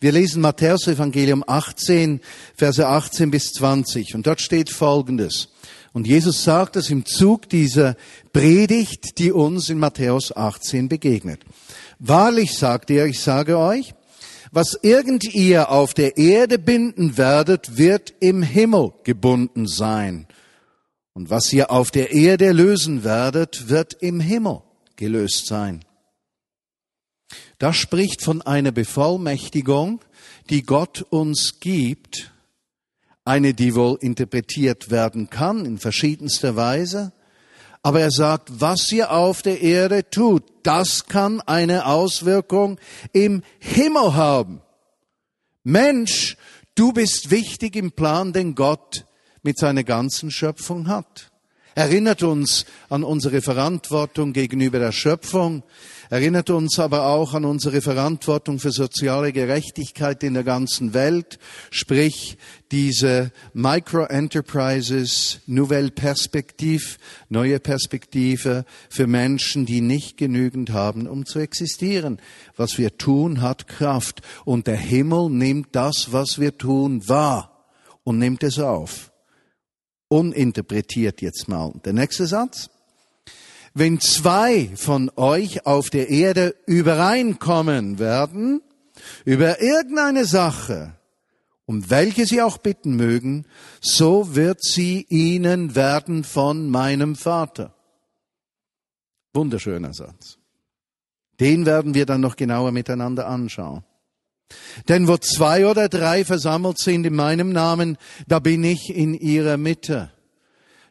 Wir 0.00 0.12
lesen 0.12 0.40
Matthäusevangelium 0.40 1.44
18, 1.46 2.20
Verse 2.56 2.86
18 2.86 3.30
bis 3.30 3.52
20 3.52 4.14
und 4.14 4.26
dort 4.26 4.40
steht 4.40 4.70
Folgendes. 4.70 5.48
Und 5.92 6.06
Jesus 6.06 6.44
sagt 6.44 6.76
es 6.76 6.88
im 6.88 7.04
Zug 7.04 7.48
dieser 7.48 7.96
Predigt, 8.32 9.18
die 9.18 9.32
uns 9.32 9.68
in 9.68 9.78
Matthäus 9.78 10.34
18 10.34 10.88
begegnet. 10.88 11.42
Wahrlich 11.98 12.56
sagt 12.56 12.90
er, 12.90 13.06
ich 13.06 13.20
sage 13.20 13.58
euch, 13.58 13.94
was 14.52 14.78
irgend 14.82 15.34
ihr 15.34 15.70
auf 15.70 15.94
der 15.94 16.16
Erde 16.16 16.58
binden 16.58 17.18
werdet, 17.18 17.76
wird 17.76 18.14
im 18.20 18.42
Himmel 18.42 18.92
gebunden 19.04 19.66
sein. 19.66 20.26
Und 21.12 21.30
was 21.30 21.52
ihr 21.52 21.70
auf 21.70 21.90
der 21.90 22.12
Erde 22.12 22.52
lösen 22.52 23.04
werdet, 23.04 23.68
wird 23.68 23.94
im 23.94 24.20
Himmel 24.20 24.62
gelöst 24.96 25.46
sein. 25.46 25.84
Das 27.58 27.76
spricht 27.76 28.22
von 28.22 28.42
einer 28.42 28.72
Bevollmächtigung, 28.72 30.00
die 30.48 30.62
Gott 30.62 31.02
uns 31.10 31.60
gibt, 31.60 32.32
eine, 33.24 33.54
die 33.54 33.74
wohl 33.74 33.98
interpretiert 34.00 34.90
werden 34.90 35.30
kann 35.30 35.64
in 35.64 35.78
verschiedenster 35.78 36.56
Weise, 36.56 37.12
aber 37.82 38.00
er 38.00 38.10
sagt, 38.10 38.60
was 38.60 38.90
ihr 38.92 39.10
auf 39.10 39.42
der 39.42 39.60
Erde 39.62 40.08
tut, 40.08 40.42
das 40.62 41.06
kann 41.06 41.40
eine 41.40 41.86
Auswirkung 41.86 42.78
im 43.12 43.42
Himmel 43.58 44.14
haben. 44.14 44.60
Mensch, 45.62 46.36
du 46.74 46.92
bist 46.92 47.30
wichtig 47.30 47.76
im 47.76 47.92
Plan, 47.92 48.32
den 48.32 48.54
Gott 48.54 49.06
mit 49.42 49.58
seiner 49.58 49.84
ganzen 49.84 50.30
Schöpfung 50.30 50.88
hat. 50.88 51.30
Erinnert 51.76 52.24
uns 52.24 52.66
an 52.88 53.04
unsere 53.04 53.42
Verantwortung 53.42 54.32
gegenüber 54.32 54.80
der 54.80 54.90
Schöpfung, 54.90 55.62
erinnert 56.10 56.50
uns 56.50 56.80
aber 56.80 57.06
auch 57.06 57.32
an 57.32 57.44
unsere 57.44 57.80
Verantwortung 57.80 58.58
für 58.58 58.72
soziale 58.72 59.32
Gerechtigkeit 59.32 60.24
in 60.24 60.34
der 60.34 60.42
ganzen 60.42 60.94
Welt, 60.94 61.38
sprich 61.70 62.36
diese 62.72 63.30
Micro-Enterprises, 63.54 65.38
Nouvelle 65.46 65.92
Perspektive, 65.92 66.96
neue 67.28 67.60
Perspektive 67.60 68.64
für 68.88 69.06
Menschen, 69.06 69.64
die 69.64 69.80
nicht 69.80 70.16
genügend 70.16 70.70
haben, 70.72 71.06
um 71.06 71.24
zu 71.24 71.38
existieren. 71.38 72.20
Was 72.56 72.78
wir 72.78 72.98
tun, 72.98 73.42
hat 73.42 73.68
Kraft 73.68 74.22
und 74.44 74.66
der 74.66 74.76
Himmel 74.76 75.30
nimmt 75.30 75.68
das, 75.72 76.08
was 76.10 76.40
wir 76.40 76.58
tun, 76.58 77.08
wahr 77.08 77.68
und 78.02 78.18
nimmt 78.18 78.42
es 78.42 78.58
auf. 78.58 79.09
Uninterpretiert 80.12 81.22
jetzt 81.22 81.48
mal. 81.48 81.72
Der 81.84 81.92
nächste 81.92 82.26
Satz. 82.26 82.68
Wenn 83.74 84.00
zwei 84.00 84.68
von 84.74 85.10
euch 85.14 85.64
auf 85.64 85.88
der 85.88 86.10
Erde 86.10 86.56
übereinkommen 86.66 88.00
werden 88.00 88.60
über 89.24 89.62
irgendeine 89.62 90.24
Sache, 90.24 90.96
um 91.64 91.88
welche 91.88 92.26
sie 92.26 92.42
auch 92.42 92.58
bitten 92.58 92.96
mögen, 92.96 93.46
so 93.80 94.34
wird 94.34 94.60
sie 94.60 95.06
ihnen 95.08 95.76
werden 95.76 96.24
von 96.24 96.68
meinem 96.68 97.14
Vater. 97.14 97.72
Wunderschöner 99.32 99.94
Satz. 99.94 100.38
Den 101.38 101.66
werden 101.66 101.94
wir 101.94 102.04
dann 102.04 102.20
noch 102.20 102.34
genauer 102.34 102.72
miteinander 102.72 103.28
anschauen. 103.28 103.84
Denn 104.88 105.08
wo 105.08 105.16
zwei 105.16 105.66
oder 105.66 105.88
drei 105.88 106.24
versammelt 106.24 106.78
sind 106.78 107.06
in 107.06 107.14
meinem 107.14 107.52
Namen, 107.52 107.96
da 108.26 108.38
bin 108.38 108.64
ich 108.64 108.94
in 108.94 109.14
ihrer 109.14 109.56
Mitte. 109.56 110.10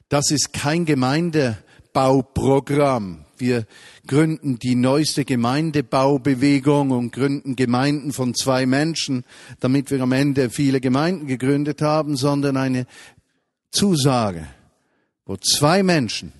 Das 0.09 0.31
ist 0.31 0.53
kein 0.53 0.85
Gemeinde, 0.85 1.57
Bauprogramm. 1.93 3.25
Wir 3.37 3.65
gründen 4.05 4.59
die 4.59 4.75
neueste 4.75 5.25
Gemeindebaubewegung 5.25 6.91
und 6.91 7.11
gründen 7.11 7.55
Gemeinden 7.55 8.11
von 8.11 8.35
zwei 8.35 8.65
Menschen, 8.65 9.23
damit 9.59 9.91
wir 9.91 10.01
am 10.01 10.11
Ende 10.11 10.49
viele 10.49 10.81
Gemeinden 10.81 11.27
gegründet 11.27 11.81
haben, 11.81 12.17
sondern 12.17 12.57
eine 12.57 12.85
Zusage, 13.71 14.47
wo 15.25 15.37
zwei 15.37 15.83
Menschen 15.83 16.33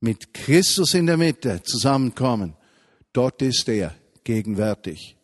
mit 0.00 0.34
Christus 0.34 0.94
in 0.94 1.06
der 1.06 1.16
Mitte 1.16 1.62
zusammenkommen. 1.62 2.54
Dort 3.12 3.40
ist 3.42 3.68
er 3.68 3.94
gegenwärtig 4.24 5.15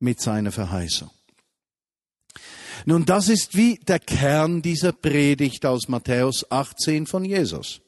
mit 0.00 0.20
seiner 0.20 0.52
Verheißung. 0.52 1.10
Nun, 2.86 3.04
das 3.04 3.28
ist 3.28 3.56
wie 3.56 3.76
der 3.76 3.98
Kern 3.98 4.60
dieser 4.60 4.92
Predigt 4.92 5.64
aus 5.64 5.88
Matthäus 5.88 6.50
18 6.50 7.06
von 7.06 7.24
Jesus. 7.24 7.80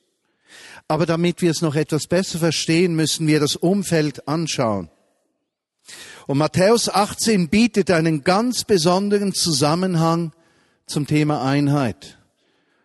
Aber 0.88 1.04
damit 1.04 1.42
wir 1.42 1.50
es 1.50 1.60
noch 1.60 1.75
etwas 1.75 2.06
besser 2.06 2.38
verstehen, 2.38 2.94
müssen 2.94 3.26
wir 3.26 3.40
das 3.40 3.56
Umfeld 3.56 4.26
anschauen. 4.28 4.88
Und 6.26 6.38
Matthäus 6.38 6.88
18 6.88 7.48
bietet 7.48 7.90
einen 7.90 8.25
ganz 8.25 8.64
besonderen 8.64 9.32
Zusammenhang 9.34 10.32
zum 10.86 11.06
Thema 11.06 11.44
Einheit. 11.44 12.18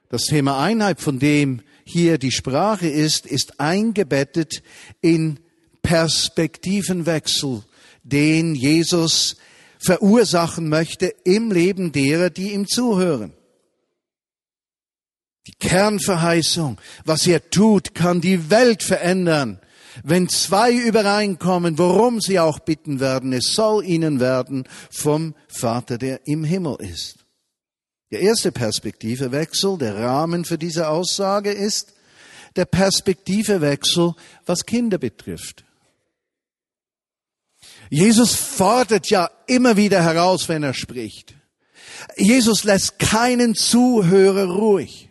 Das 0.10 0.24
Thema 0.24 0.60
Einheit, 0.60 1.00
von 1.00 1.20
dem 1.20 1.62
hier 1.84 2.18
die 2.18 2.32
Sprache 2.32 2.88
ist, 2.88 3.25
ist 3.25 3.60
eingebettet 3.60 4.62
in 5.01 5.40
Perspektivenwechsel, 5.82 7.63
den 8.03 8.55
Jesus 8.55 9.38
verursachen 9.79 10.70
möchte 10.70 11.13
im 11.24 11.51
Leben 11.51 11.91
derer, 11.91 12.29
die 12.29 12.51
ihm 12.53 12.67
zuhören. 12.67 13.34
Die 15.48 15.53
Kernverheißung, 15.53 16.77
was 17.03 17.25
er 17.25 17.50
tut, 17.50 17.96
kann 17.96 18.22
die 18.22 18.51
Welt 18.51 18.84
verändern. 18.84 19.60
Wenn 20.03 20.29
zwei 20.29 20.72
übereinkommen, 20.72 21.77
worum 21.77 22.22
sie 22.22 22.39
auch 22.39 22.60
bitten 22.60 23.00
werden, 23.00 23.34
es 23.34 23.53
soll 23.53 23.84
ihnen 23.84 24.20
werden 24.20 24.67
vom 24.89 25.36
Vater, 25.48 25.98
der 25.98 26.27
im 26.27 26.43
Himmel 26.43 26.77
ist. 26.79 27.15
Der 28.12 28.22
erste 28.22 28.51
Perspektivewechsel, 28.51 29.77
der 29.77 29.98
Rahmen 29.98 30.46
für 30.46 30.58
diese 30.58 30.89
Aussage 30.89 31.51
ist 31.51 31.93
der 32.55 32.65
Perspektivewechsel, 32.65 34.13
was 34.46 34.65
Kinder 34.65 34.98
betrifft. 34.98 35.63
Jesus 37.92 38.34
fordert 38.34 39.10
ja 39.10 39.30
immer 39.48 39.76
wieder 39.76 40.02
heraus, 40.02 40.48
wenn 40.48 40.64
er 40.64 40.74
spricht. 40.74 41.36
Jesus 42.16 42.64
lässt 42.64 43.00
keinen 43.00 43.54
Zuhörer 43.54 44.46
ruhig. 44.46 45.10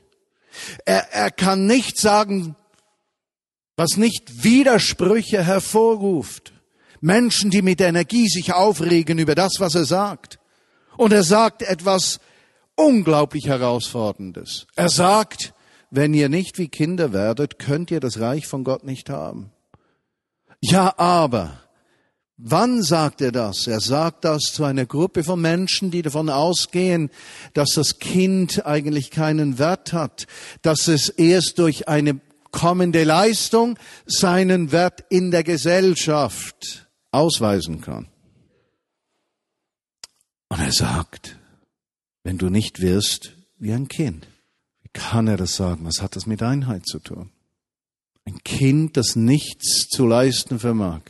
Er, 0.86 1.12
er 1.12 1.30
kann 1.30 1.66
nicht 1.66 1.98
sagen, 1.98 2.56
was 3.76 3.98
nicht 3.98 4.44
Widersprüche 4.44 5.44
hervorruft. 5.44 6.54
Menschen, 7.02 7.50
die 7.50 7.60
mit 7.60 7.82
Energie 7.82 8.28
sich 8.28 8.54
aufregen 8.54 9.18
über 9.18 9.34
das, 9.34 9.52
was 9.58 9.74
er 9.74 9.84
sagt. 9.84 10.38
Und 10.96 11.12
er 11.12 11.22
sagt 11.22 11.60
etwas 11.60 12.18
unglaublich 12.76 13.46
Herausforderndes. 13.46 14.66
Er 14.74 14.88
sagt, 14.88 15.52
wenn 15.90 16.14
ihr 16.14 16.30
nicht 16.30 16.56
wie 16.56 16.68
Kinder 16.68 17.12
werdet, 17.12 17.58
könnt 17.58 17.90
ihr 17.90 18.00
das 18.00 18.20
Reich 18.20 18.46
von 18.46 18.64
Gott 18.64 18.84
nicht 18.84 19.10
haben. 19.10 19.52
Ja, 20.62 20.98
aber, 20.98 21.60
wann 22.42 22.82
sagt 22.82 23.20
er 23.20 23.32
das? 23.32 23.66
Er 23.66 23.80
sagt 23.80 24.24
das 24.24 24.52
zu 24.52 24.64
einer 24.64 24.86
Gruppe 24.86 25.24
von 25.24 25.40
Menschen, 25.40 25.90
die 25.90 26.02
davon 26.02 26.30
ausgehen, 26.30 27.10
dass 27.54 27.70
das 27.74 27.98
Kind 27.98 28.66
eigentlich 28.66 29.10
keinen 29.10 29.58
Wert 29.58 29.92
hat, 29.92 30.26
dass 30.62 30.88
es 30.88 31.08
erst 31.08 31.58
durch 31.58 31.88
eine 31.88 32.20
kommende 32.50 33.04
Leistung 33.04 33.78
seinen 34.06 34.72
Wert 34.72 35.04
in 35.08 35.30
der 35.30 35.44
Gesellschaft 35.44 36.88
ausweisen 37.12 37.80
kann. 37.80 38.08
Und 40.48 40.60
er 40.60 40.72
sagt, 40.72 41.38
wenn 42.24 42.38
du 42.38 42.50
nicht 42.50 42.80
wirst 42.80 43.32
wie 43.58 43.72
ein 43.72 43.88
Kind, 43.88 44.26
wie 44.82 44.88
kann 44.92 45.28
er 45.28 45.36
das 45.36 45.54
sagen? 45.54 45.84
Was 45.84 46.02
hat 46.02 46.16
das 46.16 46.26
mit 46.26 46.42
Einheit 46.42 46.86
zu 46.86 46.98
tun? 46.98 47.30
Ein 48.24 48.42
Kind, 48.42 48.96
das 48.96 49.16
nichts 49.16 49.88
zu 49.88 50.06
leisten 50.06 50.58
vermag. 50.58 51.02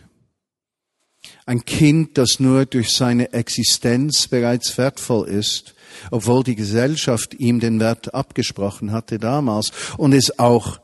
Ein 1.47 1.64
Kind, 1.64 2.18
das 2.18 2.38
nur 2.38 2.66
durch 2.66 2.90
seine 2.90 3.32
Existenz 3.32 4.28
bereits 4.28 4.76
wertvoll 4.78 5.28
ist, 5.28 5.75
obwohl 6.11 6.44
die 6.44 6.54
Gesellschaft 6.54 7.35
ihm 7.35 7.61
den 7.61 7.80
Wert 7.80 8.14
abgesprochen 8.14 8.92
hatte 8.92 9.18
damals 9.18 9.73
und 9.97 10.12
es 10.12 10.38
auch 10.38 10.80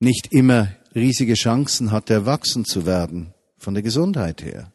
nicht 0.00 0.32
immer 0.32 0.68
riesige 0.94 1.34
Chancen 1.34 1.90
hat, 1.90 2.10
erwachsen 2.10 2.64
zu 2.64 2.86
werden, 2.86 3.34
von 3.56 3.74
der 3.74 3.82
Gesundheit 3.82 4.42
her. 4.42 4.72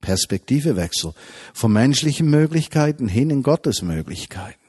Perspektivewechsel 0.00 1.14
von 1.52 1.72
menschlichen 1.72 2.28
Möglichkeiten 2.28 3.08
hin 3.08 3.30
in 3.30 3.42
Gottes 3.42 3.82
Möglichkeiten. 3.82 4.60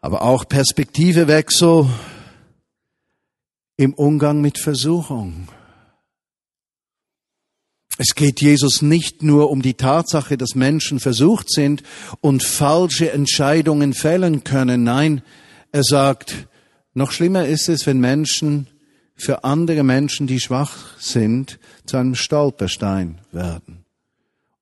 Aber 0.00 0.22
auch 0.22 0.48
Perspektivewechsel 0.48 1.86
im 3.76 3.92
Umgang 3.92 4.40
mit 4.40 4.58
Versuchung. 4.58 5.48
Es 7.98 8.14
geht 8.14 8.42
Jesus 8.42 8.82
nicht 8.82 9.22
nur 9.22 9.50
um 9.50 9.62
die 9.62 9.74
Tatsache, 9.74 10.36
dass 10.36 10.54
Menschen 10.54 11.00
versucht 11.00 11.50
sind 11.50 11.82
und 12.20 12.42
falsche 12.42 13.10
Entscheidungen 13.10 13.94
fällen 13.94 14.44
können. 14.44 14.84
Nein, 14.84 15.22
er 15.72 15.82
sagt, 15.82 16.48
noch 16.92 17.10
schlimmer 17.10 17.46
ist 17.46 17.68
es, 17.68 17.86
wenn 17.86 17.98
Menschen 17.98 18.66
für 19.14 19.44
andere 19.44 19.82
Menschen, 19.82 20.26
die 20.26 20.40
schwach 20.40 20.98
sind, 20.98 21.58
zu 21.86 21.96
einem 21.96 22.14
Stolperstein 22.14 23.18
werden. 23.32 23.84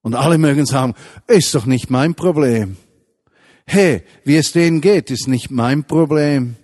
Und 0.02 0.14
alle 0.14 0.38
mögen 0.38 0.66
sagen, 0.66 0.94
ist 1.26 1.54
doch 1.54 1.66
nicht 1.66 1.90
mein 1.90 2.14
Problem. 2.14 2.76
Hey, 3.66 4.02
wie 4.24 4.36
es 4.36 4.52
denen 4.52 4.80
geht, 4.80 5.10
ist 5.10 5.26
nicht 5.26 5.50
mein 5.50 5.84
Problem. 5.84 6.56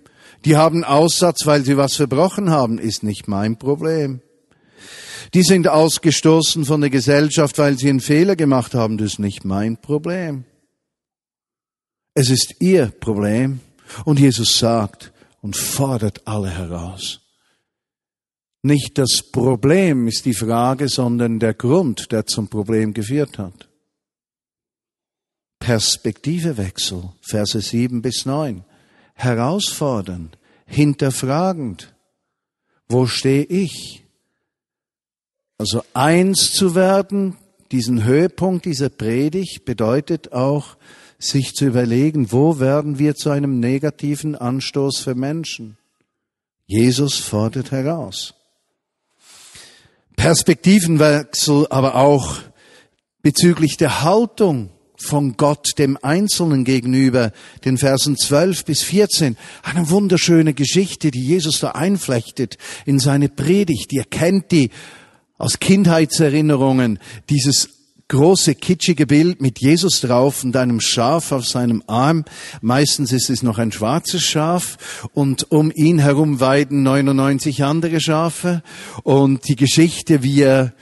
Die 0.45 0.55
haben 0.55 0.83
Aussatz, 0.83 1.45
weil 1.45 1.65
sie 1.65 1.75
was 1.75 1.95
verbrochen 1.95 2.49
haben, 2.49 2.77
ist 2.77 3.03
nicht 3.03 3.27
mein 3.27 3.57
Problem. 3.57 4.21
Die 5.33 5.43
sind 5.43 5.67
ausgestoßen 5.67 6.65
von 6.65 6.81
der 6.81 6.89
Gesellschaft, 6.89 7.57
weil 7.57 7.77
sie 7.77 7.89
einen 7.89 8.01
Fehler 8.01 8.35
gemacht 8.35 8.73
haben, 8.73 8.97
das 8.97 9.13
ist 9.13 9.19
nicht 9.19 9.45
mein 9.45 9.77
Problem. 9.77 10.43
Es 12.13 12.29
ist 12.29 12.55
ihr 12.59 12.87
Problem. 12.87 13.61
Und 14.05 14.19
Jesus 14.19 14.57
sagt 14.57 15.13
und 15.41 15.55
fordert 15.55 16.27
alle 16.27 16.49
heraus. 16.49 17.21
Nicht 18.63 18.97
das 18.97 19.23
Problem 19.31 20.07
ist 20.07 20.25
die 20.25 20.33
Frage, 20.33 20.87
sondern 20.87 21.39
der 21.39 21.53
Grund, 21.53 22.11
der 22.11 22.25
zum 22.25 22.47
Problem 22.47 22.93
geführt 22.93 23.37
hat. 23.39 23.69
Perspektivewechsel, 25.59 27.11
Verse 27.21 27.59
7 27.59 28.01
bis 28.01 28.25
9. 28.25 28.63
Herausfordernd, 29.13 30.37
hinterfragend. 30.65 31.93
Wo 32.87 33.07
stehe 33.07 33.43
ich? 33.43 34.03
Also 35.61 35.83
eins 35.93 36.53
zu 36.53 36.73
werden, 36.73 37.37
diesen 37.71 38.03
Höhepunkt 38.03 38.65
dieser 38.65 38.89
Predigt 38.89 39.63
bedeutet 39.63 40.33
auch, 40.33 40.75
sich 41.19 41.53
zu 41.53 41.65
überlegen, 41.65 42.31
wo 42.31 42.59
werden 42.59 42.97
wir 42.97 43.13
zu 43.13 43.29
einem 43.29 43.59
negativen 43.59 44.35
Anstoß 44.35 44.97
für 44.97 45.13
Menschen? 45.13 45.77
Jesus 46.65 47.19
fordert 47.19 47.69
heraus. 47.69 48.33
Perspektivenwechsel, 50.15 51.67
aber 51.69 51.93
auch 51.93 52.39
bezüglich 53.21 53.77
der 53.77 54.01
Haltung 54.01 54.71
von 54.97 55.37
Gott 55.37 55.77
dem 55.77 55.95
Einzelnen 56.01 56.63
gegenüber, 56.63 57.33
den 57.65 57.77
Versen 57.77 58.17
12 58.17 58.65
bis 58.65 58.81
14. 58.81 59.37
Eine 59.61 59.91
wunderschöne 59.91 60.55
Geschichte, 60.55 61.11
die 61.11 61.23
Jesus 61.23 61.59
da 61.59 61.73
einflechtet 61.73 62.57
in 62.87 62.97
seine 62.97 63.29
Predigt. 63.29 63.93
Ihr 63.93 64.05
kennt 64.05 64.51
die 64.51 64.71
aus 65.41 65.57
Kindheitserinnerungen, 65.57 66.99
dieses 67.31 67.69
große 68.09 68.53
kitschige 68.53 69.07
Bild 69.07 69.41
mit 69.41 69.59
Jesus 69.59 70.01
drauf 70.01 70.43
und 70.43 70.55
einem 70.55 70.79
Schaf 70.79 71.31
auf 71.31 71.47
seinem 71.47 71.81
Arm. 71.87 72.25
Meistens 72.61 73.11
ist 73.11 73.31
es 73.31 73.41
noch 73.41 73.57
ein 73.57 73.71
schwarzes 73.71 74.21
Schaf 74.21 75.09
und 75.13 75.51
um 75.51 75.71
ihn 75.73 75.97
herum 75.97 76.39
weiden 76.41 76.83
99 76.83 77.63
andere 77.63 77.99
Schafe 78.01 78.61
und 79.01 79.47
die 79.47 79.55
Geschichte, 79.55 80.21
wie 80.21 80.41
er 80.41 80.73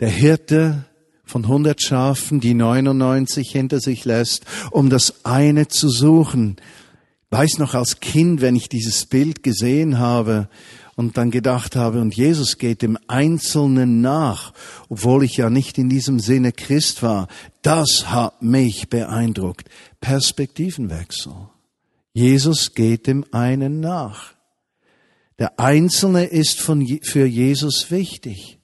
der 0.00 0.10
Hirte 0.10 0.84
von 1.24 1.44
100 1.44 1.80
Schafen 1.80 2.40
die 2.40 2.54
99 2.54 3.48
hinter 3.48 3.78
sich 3.78 4.04
lässt, 4.04 4.44
um 4.72 4.90
das 4.90 5.24
eine 5.24 5.68
zu 5.68 5.88
suchen. 5.88 6.56
Ich 7.30 7.38
weiß 7.38 7.58
noch 7.58 7.74
als 7.74 8.00
Kind, 8.00 8.40
wenn 8.40 8.56
ich 8.56 8.68
dieses 8.68 9.06
Bild 9.06 9.44
gesehen 9.44 9.98
habe, 9.98 10.48
und 10.98 11.16
dann 11.16 11.30
gedacht 11.30 11.76
habe, 11.76 12.00
und 12.00 12.16
Jesus 12.16 12.58
geht 12.58 12.82
dem 12.82 12.98
Einzelnen 13.06 14.00
nach, 14.00 14.52
obwohl 14.88 15.22
ich 15.22 15.36
ja 15.36 15.48
nicht 15.48 15.78
in 15.78 15.88
diesem 15.88 16.18
Sinne 16.18 16.50
Christ 16.50 17.04
war, 17.04 17.28
das 17.62 18.10
hat 18.10 18.42
mich 18.42 18.88
beeindruckt. 18.88 19.68
Perspektivenwechsel. 20.00 21.34
Jesus 22.14 22.74
geht 22.74 23.06
dem 23.06 23.24
einen 23.30 23.78
nach. 23.78 24.34
Der 25.38 25.60
Einzelne 25.60 26.24
ist 26.24 26.58
von, 26.58 26.84
für 27.02 27.26
Jesus 27.26 27.92
wichtig, 27.92 28.58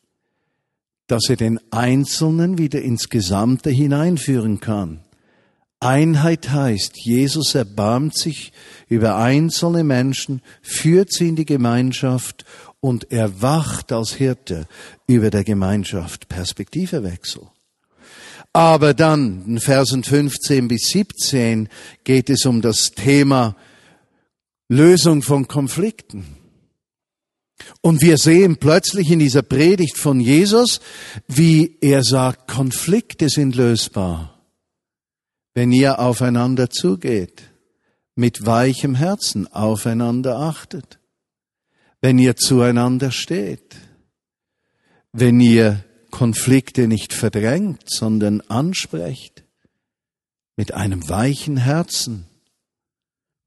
dass 1.06 1.28
er 1.28 1.36
den 1.36 1.60
Einzelnen 1.70 2.58
wieder 2.58 2.82
ins 2.82 3.10
Gesamte 3.10 3.70
hineinführen 3.70 4.58
kann. 4.58 5.03
Einheit 5.84 6.50
heißt, 6.50 6.96
Jesus 6.96 7.54
erbarmt 7.54 8.16
sich 8.16 8.52
über 8.88 9.16
einzelne 9.16 9.84
Menschen, 9.84 10.40
führt 10.62 11.12
sie 11.12 11.28
in 11.28 11.36
die 11.36 11.44
Gemeinschaft 11.44 12.44
und 12.80 13.12
er 13.12 13.42
wacht 13.42 13.92
als 13.92 14.14
Hirte 14.14 14.66
über 15.06 15.30
der 15.30 15.44
Gemeinschaft. 15.44 16.28
Perspektivewechsel. 16.28 17.42
Aber 18.52 18.94
dann, 18.94 19.44
in 19.46 19.60
Versen 19.60 20.04
15 20.04 20.68
bis 20.68 20.88
17, 20.88 21.68
geht 22.04 22.30
es 22.30 22.46
um 22.46 22.62
das 22.62 22.92
Thema 22.92 23.56
Lösung 24.68 25.22
von 25.22 25.48
Konflikten. 25.48 26.36
Und 27.80 28.00
wir 28.00 28.16
sehen 28.16 28.56
plötzlich 28.56 29.10
in 29.10 29.18
dieser 29.18 29.42
Predigt 29.42 29.98
von 29.98 30.20
Jesus, 30.20 30.80
wie 31.26 31.76
er 31.80 32.02
sagt, 32.02 32.48
Konflikte 32.48 33.28
sind 33.28 33.56
lösbar 33.56 34.33
wenn 35.54 35.72
ihr 35.72 36.00
aufeinander 36.00 36.68
zugeht, 36.68 37.50
mit 38.16 38.44
weichem 38.44 38.94
Herzen 38.94 39.46
aufeinander 39.52 40.38
achtet, 40.38 40.98
wenn 42.00 42.18
ihr 42.18 42.36
zueinander 42.36 43.10
steht, 43.10 43.76
wenn 45.12 45.40
ihr 45.40 45.84
Konflikte 46.10 46.86
nicht 46.86 47.12
verdrängt, 47.12 47.88
sondern 47.88 48.40
ansprecht, 48.42 49.44
mit 50.56 50.74
einem 50.74 51.08
weichen 51.08 51.56
Herzen, 51.56 52.26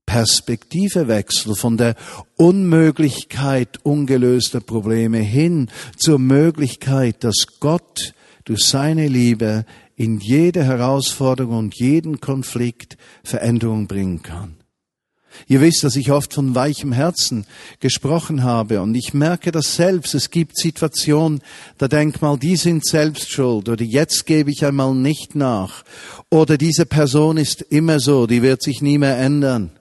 Perspektivewechsel 0.06 1.56
von 1.56 1.78
der 1.78 1.96
Unmöglichkeit 2.38 3.86
ungelöster 3.86 4.62
Probleme 4.62 5.20
hin 5.20 5.70
zur 5.98 6.18
Möglichkeit, 6.18 7.24
dass 7.24 7.60
Gott 7.60 8.14
durch 8.46 8.64
seine 8.64 9.08
Liebe 9.08 9.66
in 9.98 10.20
jede 10.20 10.64
Herausforderung 10.64 11.58
und 11.58 11.76
jeden 11.76 12.22
Konflikt 12.22 12.98
Veränderung 13.24 13.88
bringen 13.88 14.22
kann. 14.22 14.56
Ihr 15.48 15.62
wisst, 15.62 15.84
dass 15.84 15.96
ich 15.96 16.12
oft 16.12 16.34
von 16.34 16.56
weichem 16.56 16.92
Herzen 16.92 17.46
gesprochen 17.80 18.44
habe 18.44 18.82
und 18.82 18.96
ich 18.96 19.14
merke 19.14 19.52
das 19.52 19.76
selbst. 19.76 20.16
Es 20.16 20.32
gibt 20.32 20.58
Situationen, 20.58 21.42
da 21.78 21.88
denk 21.88 22.22
mal, 22.22 22.38
die 22.38 22.56
sind 22.56 22.86
selbst 22.86 23.30
schuld 23.30 23.70
oder 23.70 23.84
jetzt 23.84 24.26
gebe 24.26 24.52
ich 24.52 24.66
einmal 24.66 24.96
nicht 24.96 25.36
nach 25.36 25.84
oder 26.30 26.58
diese 26.58 26.86
Person 26.86 27.38
ist 27.38 27.62
immer 27.62 28.00
so, 28.00 28.26
die 28.28 28.42
wird 28.42 28.64
sich 28.64 28.82
nie 28.82 28.98
mehr 28.98 29.18
ändern. 29.18 29.72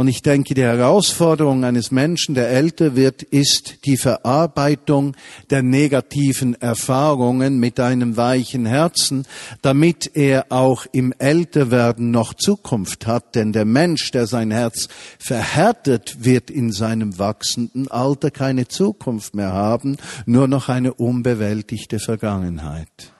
Und 0.00 0.08
ich 0.08 0.22
denke, 0.22 0.54
die 0.54 0.62
Herausforderung 0.62 1.62
eines 1.62 1.90
Menschen, 1.90 2.34
der 2.34 2.48
älter 2.48 2.96
wird, 2.96 3.22
ist 3.22 3.84
die 3.84 3.98
Verarbeitung 3.98 5.14
der 5.50 5.62
negativen 5.62 6.58
Erfahrungen 6.58 7.60
mit 7.60 7.78
einem 7.78 8.16
weichen 8.16 8.64
Herzen, 8.64 9.26
damit 9.60 10.12
er 10.14 10.46
auch 10.48 10.86
im 10.92 11.12
Älterwerden 11.18 12.10
noch 12.12 12.32
Zukunft 12.32 13.06
hat. 13.06 13.34
Denn 13.34 13.52
der 13.52 13.66
Mensch, 13.66 14.10
der 14.10 14.26
sein 14.26 14.50
Herz 14.50 14.88
verhärtet, 15.18 16.24
wird 16.24 16.50
in 16.50 16.72
seinem 16.72 17.18
wachsenden 17.18 17.90
Alter 17.90 18.30
keine 18.30 18.68
Zukunft 18.68 19.34
mehr 19.34 19.52
haben, 19.52 19.98
nur 20.24 20.48
noch 20.48 20.70
eine 20.70 20.94
unbewältigte 20.94 21.98
Vergangenheit. 21.98 23.12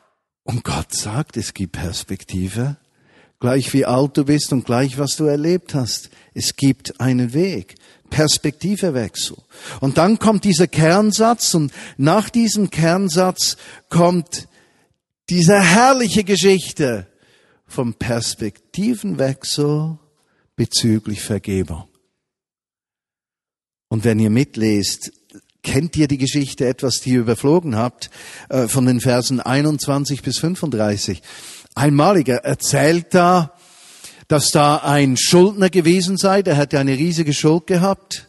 Und 0.45 0.65
Gott 0.65 0.95
sagt, 0.95 1.37
es 1.37 1.53
gibt 1.53 1.73
Perspektive 1.73 2.79
gleich 3.41 3.73
wie 3.73 3.87
alt 3.87 4.17
du 4.17 4.25
bist 4.25 4.53
und 4.53 4.65
gleich 4.65 4.99
was 4.99 5.17
du 5.17 5.25
erlebt 5.25 5.75
hast. 5.75 6.11
Es 6.35 6.55
gibt 6.55 7.01
einen 7.01 7.33
Weg. 7.33 7.75
Perspektivewechsel. 8.11 9.37
Und 9.81 9.97
dann 9.97 10.19
kommt 10.19 10.45
dieser 10.45 10.67
Kernsatz 10.67 11.55
und 11.55 11.73
nach 11.97 12.29
diesem 12.29 12.71
Kernsatz 12.71 13.57
kommt 13.89 14.49
diese 15.31 15.61
herrliche 15.61 16.25
Geschichte 16.25 17.07
vom 17.67 17.95
Perspektivenwechsel 17.95 19.99
bezüglich 20.57 21.23
Vergebung. 21.23 21.85
Und 23.89 24.05
wenn 24.05 24.19
ihr 24.19 24.31
mitlest, 24.31 25.13
kennt 25.63 25.97
ihr 25.97 26.09
die 26.09 26.19
Geschichte 26.19 26.67
etwas, 26.67 27.01
die 27.01 27.11
ihr 27.11 27.21
überflogen 27.21 27.77
habt, 27.77 28.11
äh, 28.49 28.67
von 28.67 28.87
den 28.87 29.01
Versen 29.01 29.41
21 29.41 30.23
bis 30.23 30.39
35 30.39 31.23
einmaliger 31.75 32.37
erzählt 32.45 33.15
da, 33.15 33.53
dass 34.29 34.51
da 34.51 34.77
ein 34.77 35.17
Schuldner 35.17 35.71
gewesen 35.71 36.17
sei, 36.17 36.43
der 36.43 36.55
hätte 36.55 36.79
eine 36.79 36.93
riesige 36.93 37.33
Schuld 37.33 37.67
gehabt 37.67 38.29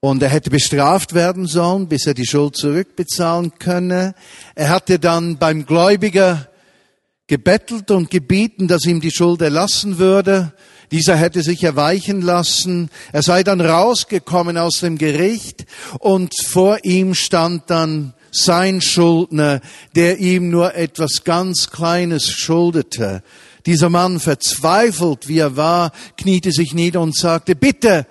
und 0.00 0.22
er 0.22 0.30
hätte 0.30 0.48
bestraft 0.48 1.12
werden 1.12 1.46
sollen, 1.46 1.88
bis 1.88 2.06
er 2.06 2.14
die 2.14 2.26
Schuld 2.26 2.56
zurückbezahlen 2.56 3.52
könne. 3.58 4.14
Er 4.54 4.70
hatte 4.70 4.98
dann 4.98 5.36
beim 5.36 5.66
Gläubiger 5.66 6.48
gebettelt 7.26 7.90
und 7.90 8.10
gebeten, 8.10 8.66
dass 8.66 8.86
ihm 8.86 9.00
die 9.00 9.10
Schuld 9.10 9.42
erlassen 9.42 9.98
würde. 9.98 10.52
Dieser 10.90 11.16
hätte 11.16 11.42
sich 11.42 11.62
erweichen 11.62 12.22
lassen. 12.22 12.90
Er 13.12 13.22
sei 13.22 13.44
dann 13.44 13.60
rausgekommen 13.60 14.56
aus 14.56 14.78
dem 14.78 14.96
Gericht 14.98 15.66
und 15.98 16.34
vor 16.46 16.78
ihm 16.82 17.14
stand 17.14 17.64
dann 17.68 18.14
sein 18.30 18.80
Schuldner, 18.80 19.60
der 19.94 20.18
ihm 20.18 20.50
nur 20.50 20.74
etwas 20.74 21.24
ganz 21.24 21.70
Kleines 21.70 22.30
schuldete. 22.30 23.22
Dieser 23.66 23.90
Mann, 23.90 24.20
verzweifelt 24.20 25.28
wie 25.28 25.38
er 25.38 25.56
war, 25.56 25.92
kniete 26.16 26.50
sich 26.50 26.74
nieder 26.74 27.00
und 27.00 27.16
sagte, 27.16 27.54
bitte, 27.54 28.06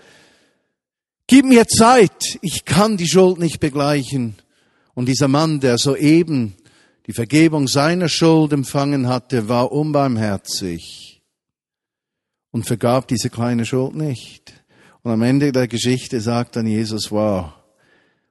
gib 1.27 1.45
mir 1.45 1.67
Zeit, 1.67 2.39
ich 2.41 2.65
kann 2.65 2.97
die 2.97 3.07
Schuld 3.07 3.39
nicht 3.39 3.59
begleichen. 3.59 4.35
Und 4.93 5.07
dieser 5.07 5.27
Mann, 5.27 5.59
der 5.59 5.77
soeben 5.77 6.55
die 7.07 7.13
Vergebung 7.13 7.67
seiner 7.67 8.09
Schuld 8.09 8.53
empfangen 8.53 9.07
hatte, 9.07 9.49
war 9.49 9.71
unbarmherzig 9.71 11.21
und 12.51 12.65
vergab 12.65 13.07
diese 13.07 13.29
kleine 13.29 13.65
Schuld 13.65 13.95
nicht. 13.95 14.53
Und 15.01 15.11
am 15.11 15.21
Ende 15.21 15.51
der 15.51 15.67
Geschichte 15.67 16.19
sagt 16.21 16.55
dann 16.55 16.67
Jesus, 16.67 17.11
wow, 17.11 17.53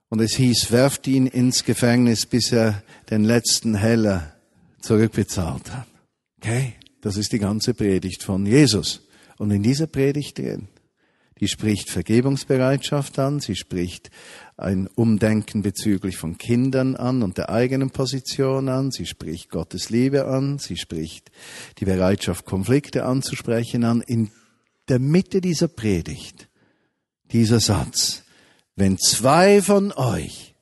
und 0.09 0.21
es 0.21 0.35
hieß, 0.35 0.73
werft 0.73 1.07
ihn 1.07 1.27
ins 1.27 1.65
Gefängnis, 1.65 2.27
bis 2.27 2.53
er 2.53 2.83
den 3.11 3.25
letzten 3.25 3.75
Heller 3.75 4.33
zurückbezahlt 4.81 5.73
hat. 5.73 5.87
Okay? 6.39 6.75
Das 7.01 7.17
ist 7.17 7.33
die 7.33 7.39
ganze 7.39 7.75
Predigt 7.75 8.23
von 8.23 8.47
Jesus. 8.47 9.03
Und 9.39 9.51
in 9.51 9.63
dieser 9.63 9.87
Predigt 9.87 10.39
drin, 10.39 10.69
die 11.41 11.47
spricht 11.47 11.91
Vergebungsbereitschaft 11.91 13.19
an, 13.19 13.39
sie 13.39 13.55
spricht 13.55 14.11
ein 14.57 14.89
Umdenken 14.89 15.63
bezüglich 15.63 16.17
von 16.17 16.37
Kindern 16.37 16.97
an 16.97 17.23
und 17.23 17.39
der 17.39 17.51
eigenen 17.51 17.91
Position 17.91 18.69
an, 18.69 18.91
sie 18.91 19.07
spricht 19.07 19.51
Gottes 19.51 19.91
Liebe 19.91 20.27
an, 20.27 20.59
sie 20.59 20.77
spricht 20.77 21.31
die 21.79 21.85
Bereitschaft, 21.85 22.45
Konflikte 22.45 23.05
anzusprechen 23.05 23.85
an. 23.85 24.01
In 24.01 24.33
der 24.89 24.99
Mitte 24.99 25.41
dieser 25.41 25.69
Predigt, 25.69 26.49
dieser 27.31 27.61
Satz, 27.61 28.25
wenn 28.79 28.97
zwei 28.99 29.61
von 29.61 29.93
euch 29.93 30.55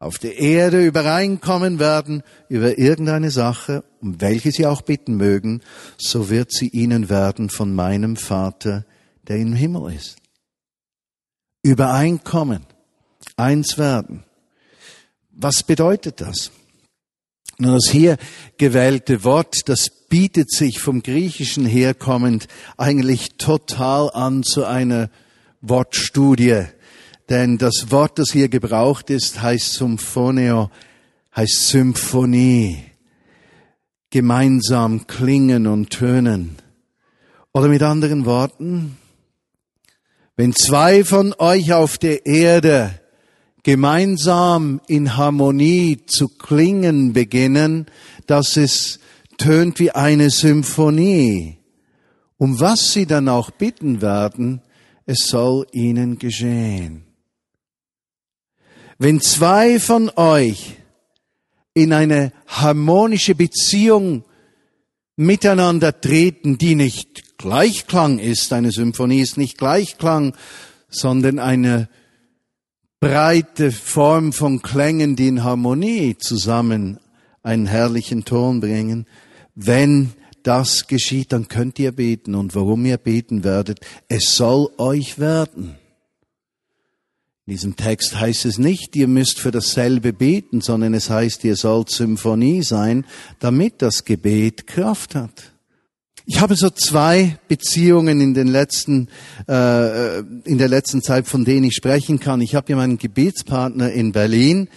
auf 0.00 0.18
der 0.18 0.38
Erde 0.38 0.84
übereinkommen 0.84 1.78
werden 1.78 2.22
über 2.48 2.78
irgendeine 2.78 3.30
Sache, 3.30 3.84
um 4.00 4.20
welche 4.20 4.50
sie 4.50 4.66
auch 4.66 4.82
bitten 4.82 5.16
mögen, 5.16 5.62
so 5.96 6.28
wird 6.28 6.52
sie 6.52 6.68
ihnen 6.68 7.08
werden 7.08 7.48
von 7.48 7.74
meinem 7.74 8.16
Vater, 8.16 8.84
der 9.28 9.36
im 9.36 9.54
Himmel 9.54 9.94
ist. 9.94 10.16
Übereinkommen, 11.62 12.66
eins 13.36 13.78
werden. 13.78 14.24
Was 15.30 15.62
bedeutet 15.62 16.20
das? 16.20 16.50
Nun, 17.56 17.74
das 17.74 17.88
hier 17.88 18.18
gewählte 18.58 19.22
Wort, 19.22 19.68
das 19.68 19.88
bietet 19.88 20.50
sich 20.50 20.80
vom 20.80 21.02
Griechischen 21.02 21.66
herkommend 21.66 22.48
eigentlich 22.76 23.36
total 23.38 24.10
an 24.10 24.42
zu 24.42 24.64
einer 24.64 25.08
Wortstudie 25.60 26.64
denn 27.28 27.58
das 27.58 27.90
Wort, 27.90 28.18
das 28.18 28.32
hier 28.32 28.48
gebraucht 28.48 29.10
ist, 29.10 29.40
heißt 29.40 29.74
Symphoneo, 29.74 30.70
heißt 31.34 31.68
Symphonie. 31.68 32.78
Gemeinsam 34.10 35.06
klingen 35.06 35.66
und 35.66 35.90
tönen. 35.90 36.56
Oder 37.52 37.68
mit 37.68 37.82
anderen 37.82 38.24
Worten, 38.26 38.96
wenn 40.36 40.52
zwei 40.52 41.04
von 41.04 41.34
euch 41.38 41.72
auf 41.72 41.98
der 41.98 42.26
Erde 42.26 43.00
gemeinsam 43.62 44.80
in 44.88 45.16
Harmonie 45.16 46.04
zu 46.06 46.28
klingen 46.28 47.12
beginnen, 47.12 47.86
dass 48.26 48.56
es 48.56 48.98
tönt 49.38 49.78
wie 49.78 49.90
eine 49.90 50.30
Symphonie. 50.30 51.58
Um 52.36 52.60
was 52.60 52.92
sie 52.92 53.06
dann 53.06 53.28
auch 53.28 53.50
bitten 53.50 54.02
werden, 54.02 54.60
es 55.06 55.26
soll 55.26 55.66
ihnen 55.72 56.18
geschehen. 56.18 57.03
Wenn 58.98 59.20
zwei 59.20 59.80
von 59.80 60.10
euch 60.16 60.76
in 61.74 61.92
eine 61.92 62.32
harmonische 62.46 63.34
Beziehung 63.34 64.24
miteinander 65.16 66.00
treten, 66.00 66.58
die 66.58 66.74
nicht 66.74 67.38
Gleichklang 67.38 68.18
ist, 68.18 68.52
eine 68.52 68.70
Symphonie 68.70 69.20
ist 69.20 69.36
nicht 69.36 69.58
Gleichklang, 69.58 70.34
sondern 70.88 71.38
eine 71.38 71.88
breite 73.00 73.72
Form 73.72 74.32
von 74.32 74.62
Klängen, 74.62 75.16
die 75.16 75.28
in 75.28 75.44
Harmonie 75.44 76.16
zusammen 76.18 77.00
einen 77.42 77.66
herrlichen 77.66 78.24
Ton 78.24 78.60
bringen. 78.60 79.06
Wenn 79.54 80.12
das 80.42 80.86
geschieht, 80.86 81.32
dann 81.32 81.48
könnt 81.48 81.78
ihr 81.78 81.92
beten. 81.92 82.34
Und 82.34 82.54
warum 82.54 82.86
ihr 82.86 82.96
beten 82.96 83.44
werdet, 83.44 83.80
es 84.08 84.34
soll 84.34 84.70
euch 84.78 85.18
werden. 85.18 85.76
In 87.46 87.52
diesem 87.52 87.76
Text 87.76 88.18
heißt 88.18 88.46
es 88.46 88.56
nicht, 88.56 88.96
ihr 88.96 89.06
müsst 89.06 89.38
für 89.38 89.50
dasselbe 89.50 90.14
beten, 90.14 90.62
sondern 90.62 90.94
es 90.94 91.10
heißt, 91.10 91.44
ihr 91.44 91.56
sollt 91.56 91.90
Symphonie 91.90 92.62
sein, 92.62 93.04
damit 93.38 93.82
das 93.82 94.06
Gebet 94.06 94.66
Kraft 94.66 95.14
hat. 95.14 95.52
Ich 96.24 96.40
habe 96.40 96.56
so 96.56 96.70
zwei 96.70 97.38
Beziehungen 97.48 98.22
in 98.22 98.32
den 98.32 98.48
letzten, 98.48 99.08
äh, 99.46 100.20
in 100.20 100.56
der 100.56 100.68
letzten 100.68 101.02
Zeit, 101.02 101.26
von 101.26 101.44
denen 101.44 101.64
ich 101.64 101.74
sprechen 101.74 102.18
kann. 102.18 102.40
Ich 102.40 102.54
habe 102.54 102.72
ja 102.72 102.76
meinen 102.76 102.96
Gebetspartner 102.96 103.92
in 103.92 104.12
Berlin, 104.12 104.68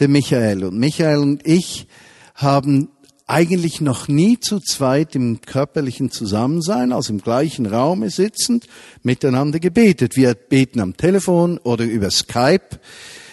der 0.00 0.08
Michael. 0.08 0.64
Und 0.64 0.76
Michael 0.76 1.18
und 1.18 1.46
ich 1.46 1.86
haben 2.34 2.88
eigentlich 3.26 3.80
noch 3.80 4.06
nie 4.06 4.38
zu 4.38 4.60
zweit 4.60 5.16
im 5.16 5.40
körperlichen 5.40 6.10
Zusammensein, 6.10 6.92
also 6.92 7.12
im 7.12 7.20
gleichen 7.20 7.66
Raume 7.66 8.10
sitzend, 8.10 8.68
miteinander 9.02 9.58
gebetet. 9.58 10.16
Wir 10.16 10.34
beten 10.34 10.80
am 10.80 10.96
Telefon 10.96 11.58
oder 11.58 11.84
über 11.84 12.10
Skype. 12.10 12.78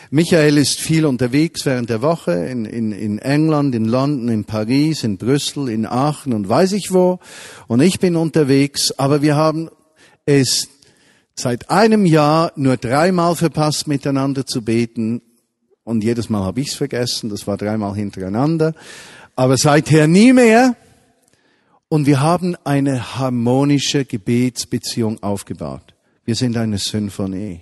Michael 0.10 0.58
ist 0.58 0.80
viel 0.80 1.06
unterwegs 1.06 1.66
während 1.66 1.90
der 1.90 2.02
Woche 2.02 2.32
in, 2.32 2.66
in, 2.66 2.92
in 2.92 3.20
England, 3.20 3.76
in 3.76 3.86
London, 3.86 4.30
in 4.30 4.46
Paris, 4.46 5.04
in 5.04 5.18
Brüssel, 5.18 5.70
in 5.70 5.86
Aachen 5.86 6.34
und 6.34 6.50
weiß 6.50 6.72
ich 6.74 6.92
wo. 6.92 7.20
Und 7.68 7.82
ich 7.82 8.00
bin 8.00 8.16
unterwegs, 8.16 8.92
aber 8.98 9.22
wir 9.22 9.36
haben 9.36 9.70
es 10.26 10.70
seit 11.36 11.70
einem 11.70 12.06
Jahr 12.06 12.52
nur 12.56 12.78
dreimal 12.78 13.36
verpasst, 13.36 13.88
miteinander 13.88 14.46
zu 14.46 14.64
beten. 14.64 15.22
Und 15.84 16.04
jedes 16.04 16.30
Mal 16.30 16.44
habe 16.44 16.62
ich 16.62 16.70
es 16.70 16.76
vergessen, 16.76 17.30
das 17.30 17.46
war 17.46 17.58
dreimal 17.58 17.96
hintereinander 17.96 18.74
aber 19.36 19.58
seither 19.58 20.08
nie 20.08 20.34
mehr. 20.34 20.76
Und 21.90 22.08
wir 22.08 22.22
haben 22.22 22.56
eine 22.64 23.18
harmonische 23.18 24.06
Gebetsbeziehung 24.06 25.22
aufgebaut. 25.22 25.94
Wir 26.26 26.36
sind 26.36 26.58
eine 26.58 26.80
Symphonie. 26.80 27.62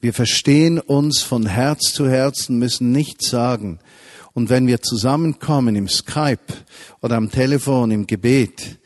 Wir 0.00 0.14
verstehen 0.14 0.78
uns 0.78 1.22
von 1.22 1.46
Herz 1.46 1.92
zu 1.92 2.08
Herzen, 2.08 2.58
müssen 2.58 2.92
nichts 2.92 3.28
sagen. 3.28 3.80
Und 4.32 4.48
wenn 4.48 4.66
wir 4.66 4.80
zusammenkommen 4.80 5.76
im 5.76 5.88
Skype 5.88 6.54
oder 7.02 7.16
am 7.16 7.30
Telefon 7.30 7.90
im 7.90 8.06
Gebet, 8.06 8.78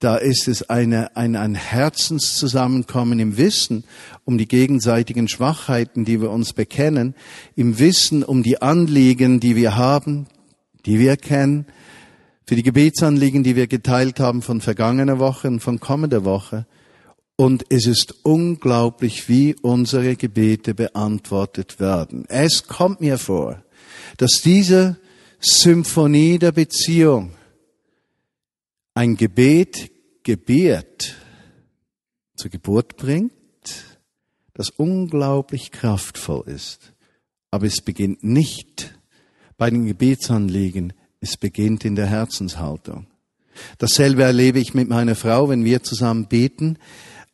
da 0.00 0.16
ist 0.16 0.48
es 0.48 0.68
eine, 0.68 1.16
ein, 1.16 1.36
ein 1.36 1.54
Herzenszusammenkommen 1.54 3.20
im 3.20 3.36
Wissen 3.36 3.84
um 4.24 4.36
die 4.36 4.48
gegenseitigen 4.48 5.28
Schwachheiten, 5.28 6.04
die 6.04 6.20
wir 6.20 6.30
uns 6.30 6.52
bekennen, 6.52 7.14
im 7.54 7.78
Wissen 7.78 8.24
um 8.24 8.42
die 8.42 8.60
Anliegen, 8.60 9.38
die 9.38 9.54
wir 9.54 9.76
haben, 9.76 10.26
die 10.86 10.98
wir 10.98 11.16
kennen, 11.16 11.66
für 12.44 12.56
die 12.56 12.62
Gebetsanliegen, 12.62 13.42
die 13.42 13.56
wir 13.56 13.66
geteilt 13.66 14.20
haben 14.20 14.42
von 14.42 14.60
vergangener 14.60 15.18
Woche 15.18 15.48
und 15.48 15.60
von 15.60 15.80
kommender 15.80 16.24
Woche. 16.24 16.66
Und 17.36 17.64
es 17.70 17.86
ist 17.86 18.14
unglaublich, 18.24 19.28
wie 19.28 19.54
unsere 19.62 20.16
Gebete 20.16 20.74
beantwortet 20.74 21.80
werden. 21.80 22.24
Es 22.28 22.66
kommt 22.66 23.00
mir 23.00 23.18
vor, 23.18 23.64
dass 24.18 24.42
diese 24.42 24.98
Symphonie 25.40 26.38
der 26.38 26.52
Beziehung 26.52 27.32
ein 28.94 29.16
Gebet 29.16 29.90
gebiert, 30.22 31.16
zur 32.36 32.50
Geburt 32.50 32.96
bringt, 32.96 33.32
das 34.54 34.70
unglaublich 34.70 35.70
kraftvoll 35.70 36.44
ist. 36.46 36.92
Aber 37.50 37.66
es 37.66 37.80
beginnt 37.80 38.22
nicht 38.22 38.94
bei 39.62 39.70
den 39.70 39.86
Gebetsanliegen, 39.86 40.92
es 41.20 41.36
beginnt 41.36 41.84
in 41.84 41.94
der 41.94 42.08
Herzenshaltung. 42.08 43.06
Dasselbe 43.78 44.24
erlebe 44.24 44.58
ich 44.58 44.74
mit 44.74 44.88
meiner 44.88 45.14
Frau, 45.14 45.50
wenn 45.50 45.64
wir 45.64 45.84
zusammen 45.84 46.26
beten. 46.26 46.78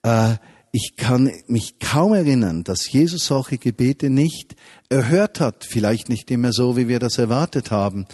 Äh, 0.03 0.35
ich 0.71 0.97
kann 0.99 1.33
mich 1.47 1.79
kaum 1.79 2.12
erinnern, 2.12 2.64
dass 2.64 2.93
Jesus 2.93 3.25
solche 3.25 3.57
Gebete 3.57 4.11
nicht 4.11 4.57
erhört 4.91 5.41
hat. 5.41 5.64
Vielleicht 5.64 6.11
nicht 6.11 6.31
immer 6.31 6.53
so, 6.53 6.77
wie 6.77 6.87
wir 6.87 6.99
das 6.99 7.17
erwartet 7.17 7.71
haben. 7.71 8.05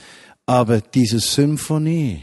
Aber 0.46 0.80
diese 0.80 1.18
Symphonie, 1.18 2.22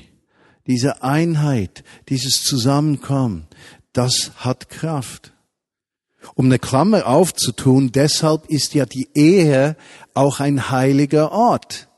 diese 0.67 1.03
Einheit, 1.03 1.83
dieses 2.07 2.41
Zusammenkommen, 2.41 3.47
das 3.91 4.31
hat 4.37 4.69
Kraft. 4.69 5.33
Um 6.35 6.45
eine 6.45 6.59
Klammer 6.59 7.07
aufzutun, 7.07 7.91
deshalb 7.91 8.47
ist 8.47 8.73
ja 8.73 8.85
die 8.85 9.09
Ehe 9.15 9.75
auch 10.13 10.39
ein 10.39 10.69
heiliger 10.69 11.31
Ort 11.31 11.89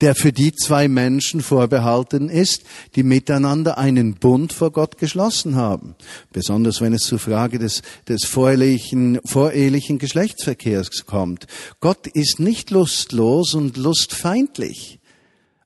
der 0.00 0.14
für 0.14 0.32
die 0.32 0.52
zwei 0.52 0.88
Menschen 0.88 1.40
vorbehalten 1.40 2.28
ist, 2.28 2.64
die 2.96 3.02
miteinander 3.02 3.78
einen 3.78 4.14
Bund 4.14 4.52
vor 4.52 4.70
Gott 4.70 4.98
geschlossen 4.98 5.56
haben. 5.56 5.94
Besonders 6.32 6.80
wenn 6.80 6.92
es 6.92 7.02
zur 7.02 7.18
Frage 7.18 7.58
des, 7.58 7.82
des 8.06 8.24
vorehelichen, 8.24 9.20
vorehelichen 9.24 9.98
Geschlechtsverkehrs 9.98 11.06
kommt. 11.06 11.46
Gott 11.80 12.06
ist 12.06 12.40
nicht 12.40 12.70
lustlos 12.70 13.54
und 13.54 13.76
lustfeindlich, 13.78 15.00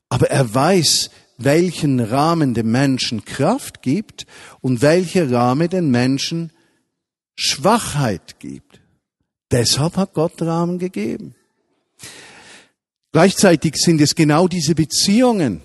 aber 0.07 0.29
er 0.29 0.53
weiß, 0.53 1.09
welchen 1.37 1.99
Rahmen 1.99 2.53
dem 2.53 2.71
Menschen 2.71 3.25
Kraft 3.25 3.81
gibt 3.81 4.25
und 4.61 4.81
welcher 4.81 5.29
Rahmen 5.29 5.69
den 5.69 5.89
Menschen 5.89 6.51
Schwachheit 7.35 8.39
gibt. 8.39 8.79
Deshalb 9.51 9.97
hat 9.97 10.13
Gott 10.13 10.41
Rahmen 10.41 10.79
gegeben. 10.79 11.35
Gleichzeitig 13.11 13.75
sind 13.75 13.99
es 13.99 14.15
genau 14.15 14.47
diese 14.47 14.73
Beziehungen, 14.73 15.61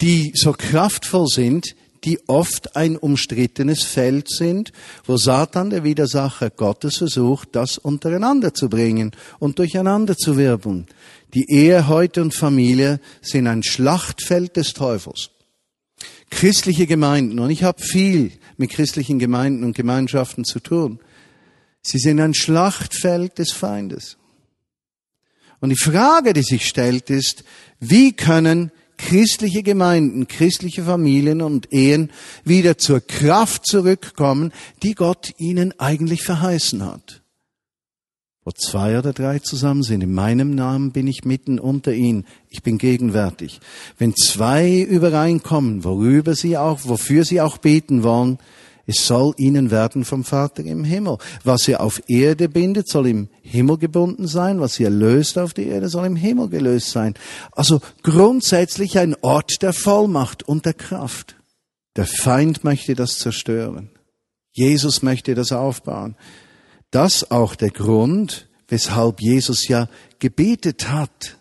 die 0.00 0.32
so 0.34 0.52
kraftvoll 0.52 1.26
sind, 1.26 1.74
die 2.04 2.18
oft 2.26 2.76
ein 2.76 2.96
umstrittenes 2.96 3.82
Feld 3.82 4.28
sind, 4.28 4.72
wo 5.06 5.16
Satan, 5.16 5.70
der 5.70 5.84
Widersacher 5.84 6.50
Gottes, 6.50 6.98
versucht, 6.98 7.50
das 7.52 7.78
untereinander 7.78 8.52
zu 8.52 8.68
bringen 8.68 9.12
und 9.38 9.58
durcheinander 9.58 10.16
zu 10.16 10.36
wirbeln. 10.36 10.86
Die 11.32 11.50
Ehe 11.50 11.88
heute 11.88 12.22
und 12.22 12.34
Familie 12.34 13.00
sind 13.22 13.46
ein 13.46 13.62
Schlachtfeld 13.62 14.56
des 14.56 14.74
Teufels. 14.74 15.30
Christliche 16.30 16.86
Gemeinden, 16.86 17.38
und 17.38 17.50
ich 17.50 17.62
habe 17.62 17.80
viel 17.80 18.32
mit 18.56 18.70
christlichen 18.70 19.18
Gemeinden 19.18 19.64
und 19.64 19.76
Gemeinschaften 19.76 20.44
zu 20.44 20.60
tun, 20.60 21.00
sie 21.82 21.98
sind 21.98 22.20
ein 22.20 22.34
Schlachtfeld 22.34 23.38
des 23.38 23.52
Feindes. 23.52 24.16
Und 25.60 25.70
die 25.70 25.76
Frage, 25.76 26.32
die 26.32 26.42
sich 26.42 26.66
stellt, 26.66 27.10
ist, 27.10 27.44
wie 27.80 28.12
können 28.12 28.70
christliche 28.96 29.62
Gemeinden, 29.62 30.28
christliche 30.28 30.84
Familien 30.84 31.42
und 31.42 31.72
Ehen 31.72 32.10
wieder 32.44 32.78
zur 32.78 33.00
Kraft 33.00 33.66
zurückkommen, 33.66 34.52
die 34.82 34.94
Gott 34.94 35.32
ihnen 35.38 35.78
eigentlich 35.80 36.22
verheißen 36.22 36.84
hat? 36.84 37.23
Wo 38.44 38.50
zwei 38.52 38.98
oder 38.98 39.14
drei 39.14 39.38
zusammen 39.38 39.82
sind, 39.82 40.02
in 40.02 40.12
meinem 40.12 40.54
Namen 40.54 40.92
bin 40.92 41.06
ich 41.06 41.24
mitten 41.24 41.58
unter 41.58 41.94
ihnen, 41.94 42.26
ich 42.50 42.62
bin 42.62 42.76
gegenwärtig. 42.76 43.60
Wenn 43.96 44.14
zwei 44.14 44.80
übereinkommen, 44.80 45.82
worüber 45.82 46.34
sie 46.34 46.58
auch, 46.58 46.80
wofür 46.84 47.24
sie 47.24 47.40
auch 47.40 47.56
beten 47.56 48.02
wollen, 48.02 48.38
es 48.86 49.06
soll 49.06 49.32
ihnen 49.38 49.70
werden 49.70 50.04
vom 50.04 50.24
Vater 50.24 50.62
im 50.62 50.84
Himmel. 50.84 51.16
Was 51.42 51.66
ihr 51.68 51.80
auf 51.80 52.02
Erde 52.06 52.50
bindet, 52.50 52.88
soll 52.88 53.06
im 53.06 53.28
Himmel 53.40 53.78
gebunden 53.78 54.26
sein. 54.26 54.60
Was 54.60 54.78
ihr 54.78 54.90
löst 54.90 55.38
auf 55.38 55.54
der 55.54 55.66
Erde, 55.66 55.88
soll 55.88 56.04
im 56.04 56.16
Himmel 56.16 56.50
gelöst 56.50 56.90
sein. 56.90 57.14
Also 57.52 57.80
grundsätzlich 58.02 58.98
ein 58.98 59.16
Ort 59.22 59.62
der 59.62 59.72
Vollmacht 59.72 60.42
und 60.42 60.66
der 60.66 60.74
Kraft. 60.74 61.36
Der 61.96 62.06
Feind 62.06 62.62
möchte 62.64 62.94
das 62.94 63.18
zerstören. 63.18 63.88
Jesus 64.52 65.02
möchte 65.02 65.34
das 65.34 65.52
aufbauen. 65.52 66.16
Das 66.94 67.28
auch 67.32 67.56
der 67.56 67.70
Grund, 67.70 68.48
weshalb 68.68 69.20
Jesus 69.20 69.66
ja 69.66 69.88
gebetet 70.20 70.90
hat. 70.90 71.38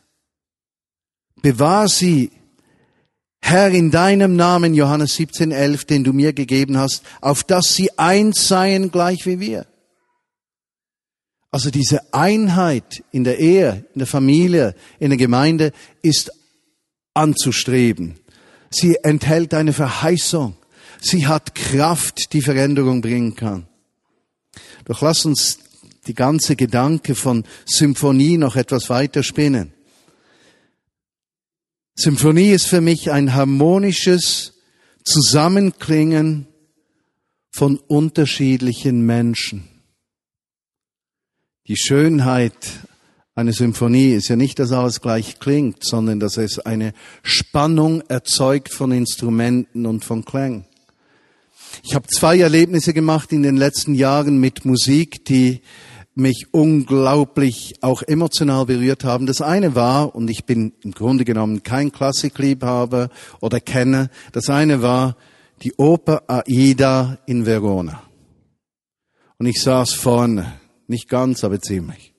Bewahr 1.44 1.88
sie 1.88 2.32
Herr, 3.40 3.70
in 3.70 3.92
deinem 3.92 4.36
Namen, 4.36 4.74
Johannes 4.74 5.16
17, 5.16 5.52
11, 5.52 5.86
den 5.86 6.04
du 6.04 6.14
mir 6.14 6.34
gegeben 6.34 6.78
hast, 6.78 7.04
auf 7.22 7.44
dass 7.44 7.76
sie 7.76 8.00
eins 8.00 8.48
seien, 8.48 8.90
gleich 8.90 9.28
wie 9.28 9.40
wir. 9.40 9.68
Also 11.52 11.70
diese 11.70 12.14
Einheit 12.14 13.04
in 13.12 13.24
der 13.24 13.38
Ehe, 13.38 13.86
in 13.94 14.00
der 14.00 14.08
Familie, 14.08 14.74
in 14.98 15.10
der 15.10 15.20
Gemeinde 15.20 15.72
ist 16.02 16.32
anzustreben. 17.14 18.16
Sie 18.72 18.96
enthält 19.04 19.54
eine 19.54 19.74
Verheißung. 19.74 20.56
Sie 21.00 21.28
hat 21.28 21.54
Kraft, 21.54 22.34
die 22.34 22.42
Veränderung 22.42 23.02
bringen 23.02 23.36
kann. 23.36 23.68
Doch 24.86 25.02
lass 25.02 25.26
uns 25.26 25.60
die 26.08 26.14
ganze 26.14 26.56
Gedanke 26.56 27.16
von 27.16 27.44
Symphonie 27.66 28.38
noch 28.38 28.56
etwas 28.56 28.90
weiter 28.90 29.24
spinnen. 29.24 29.74
Symphonie 31.96 32.52
ist 32.52 32.66
für 32.66 32.82
mich 32.82 33.12
ein 33.12 33.34
harmonisches 33.34 34.54
Zusammenklingen 35.04 36.48
von 37.52 37.78
unterschiedlichen 37.78 39.06
Menschen. 39.06 39.68
Die 41.68 41.78
Schönheit 41.78 42.56
einer 43.36 43.54
Symphonie 43.54 44.14
ist 44.14 44.28
ja 44.28 44.36
nicht, 44.36 44.60
dass 44.60 44.72
alles 44.72 45.02
gleich 45.02 45.40
klingt, 45.40 45.84
sondern 45.84 46.20
dass 46.20 46.38
es 46.38 46.60
eine 46.60 46.94
Spannung 47.24 48.02
erzeugt 48.02 48.72
von 48.72 48.92
Instrumenten 48.92 49.86
und 49.86 50.06
von 50.06 50.24
Klängen. 50.24 50.66
Ich 51.82 51.96
habe 51.96 52.08
zwei 52.08 52.40
Erlebnisse 52.40 52.94
gemacht 52.94 53.32
in 53.32 53.42
den 53.42 53.58
letzten 53.58 53.96
Jahren 53.96 54.38
mit 54.38 54.66
Musik, 54.66 55.26
die 55.26 55.62
mich 56.16 56.48
unglaublich 56.52 57.74
auch 57.82 58.04
emotional 58.04 58.66
berührt 58.66 59.04
haben. 59.04 59.26
Das 59.26 59.42
eine 59.42 59.74
war, 59.74 60.16
und 60.16 60.30
ich 60.30 60.46
bin 60.46 60.74
im 60.84 60.92
Grunde 60.92 61.26
genommen 61.26 61.64
kein 61.64 61.92
Klassikliebhaber 61.92 63.10
oder 63.42 63.60
Kenner, 63.60 64.10
das 64.32 64.50
eine 64.50 64.82
war 64.82 65.18
die 65.64 65.74
Oper 65.78 66.24
Aida 66.28 67.18
in 67.26 67.46
Verona. 67.46 68.04
Und 69.40 69.48
ich 69.48 69.62
saß 69.62 69.94
vorne, 69.94 70.60
nicht 70.88 71.10
ganz, 71.10 71.44
aber 71.44 71.60
ziemlich. 71.60 72.14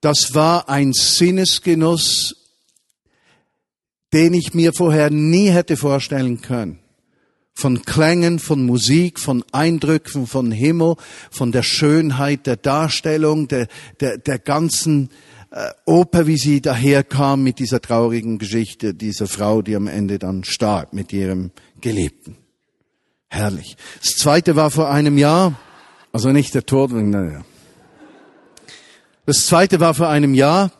Das 0.00 0.34
war 0.34 0.68
ein 0.68 0.92
Sinnesgenuss, 0.92 2.36
den 4.12 4.34
ich 4.34 4.52
mir 4.52 4.72
vorher 4.74 5.08
nie 5.10 5.48
hätte 5.48 5.76
vorstellen 5.78 6.42
können 6.42 6.83
von 7.54 7.82
Klängen, 7.82 8.40
von 8.40 8.66
Musik, 8.66 9.20
von 9.20 9.44
Eindrücken, 9.52 10.26
von 10.26 10.50
Himmel, 10.50 10.96
von 11.30 11.52
der 11.52 11.62
Schönheit 11.62 12.46
der 12.46 12.56
Darstellung, 12.56 13.48
der, 13.48 13.68
der, 14.00 14.18
der 14.18 14.38
ganzen 14.40 15.10
äh, 15.50 15.70
Oper, 15.86 16.26
wie 16.26 16.36
sie 16.36 16.60
daherkam 16.60 17.44
mit 17.44 17.60
dieser 17.60 17.80
traurigen 17.80 18.38
Geschichte 18.38 18.92
dieser 18.92 19.28
Frau, 19.28 19.62
die 19.62 19.76
am 19.76 19.86
Ende 19.86 20.18
dann 20.18 20.42
starb 20.42 20.92
mit 20.92 21.12
ihrem 21.12 21.52
Geliebten. 21.80 22.36
Herrlich. 23.28 23.76
Das 24.02 24.16
zweite 24.16 24.56
war 24.56 24.70
vor 24.70 24.90
einem 24.90 25.16
Jahr, 25.16 25.58
also 26.12 26.30
nicht 26.30 26.54
der 26.54 26.66
Tod, 26.66 26.90
naja. 26.92 27.44
Das 29.26 29.46
zweite 29.46 29.80
war 29.80 29.94
vor 29.94 30.08
einem 30.08 30.34
Jahr, 30.34 30.72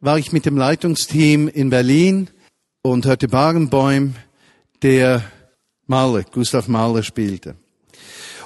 war 0.00 0.18
ich 0.18 0.32
mit 0.32 0.44
dem 0.44 0.56
Leitungsteam 0.56 1.48
in 1.48 1.70
Berlin 1.70 2.30
und 2.82 3.06
hörte 3.06 3.28
Barenbäum, 3.28 4.14
der 4.82 5.22
Mahler, 5.90 6.22
Gustav 6.22 6.68
Mahler 6.68 7.02
spielte. 7.02 7.56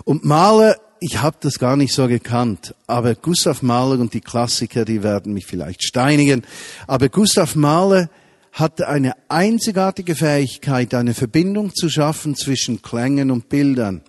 Und 0.04 0.24
Mahler, 0.24 0.76
ich 0.98 1.20
habe 1.20 1.36
das 1.40 1.58
gar 1.58 1.76
nicht 1.76 1.92
so 1.92 2.08
gekannt, 2.08 2.74
aber 2.86 3.14
Gustav 3.14 3.60
Mahler 3.60 4.00
und 4.00 4.14
die 4.14 4.22
Klassiker, 4.22 4.86
die 4.86 5.02
werden 5.02 5.34
mich 5.34 5.44
vielleicht 5.44 5.84
steinigen, 5.84 6.42
aber 6.86 7.10
Gustav 7.10 7.54
Mahler 7.54 8.08
hat 8.50 8.80
eine 8.80 9.12
einzigartige 9.28 10.14
Fähigkeit, 10.14 10.94
eine 10.94 11.12
Verbindung 11.12 11.74
zu 11.74 11.90
schaffen 11.90 12.34
zwischen 12.34 12.80
Klängen 12.80 13.30
und 13.30 13.50
Bildern. 13.50 14.00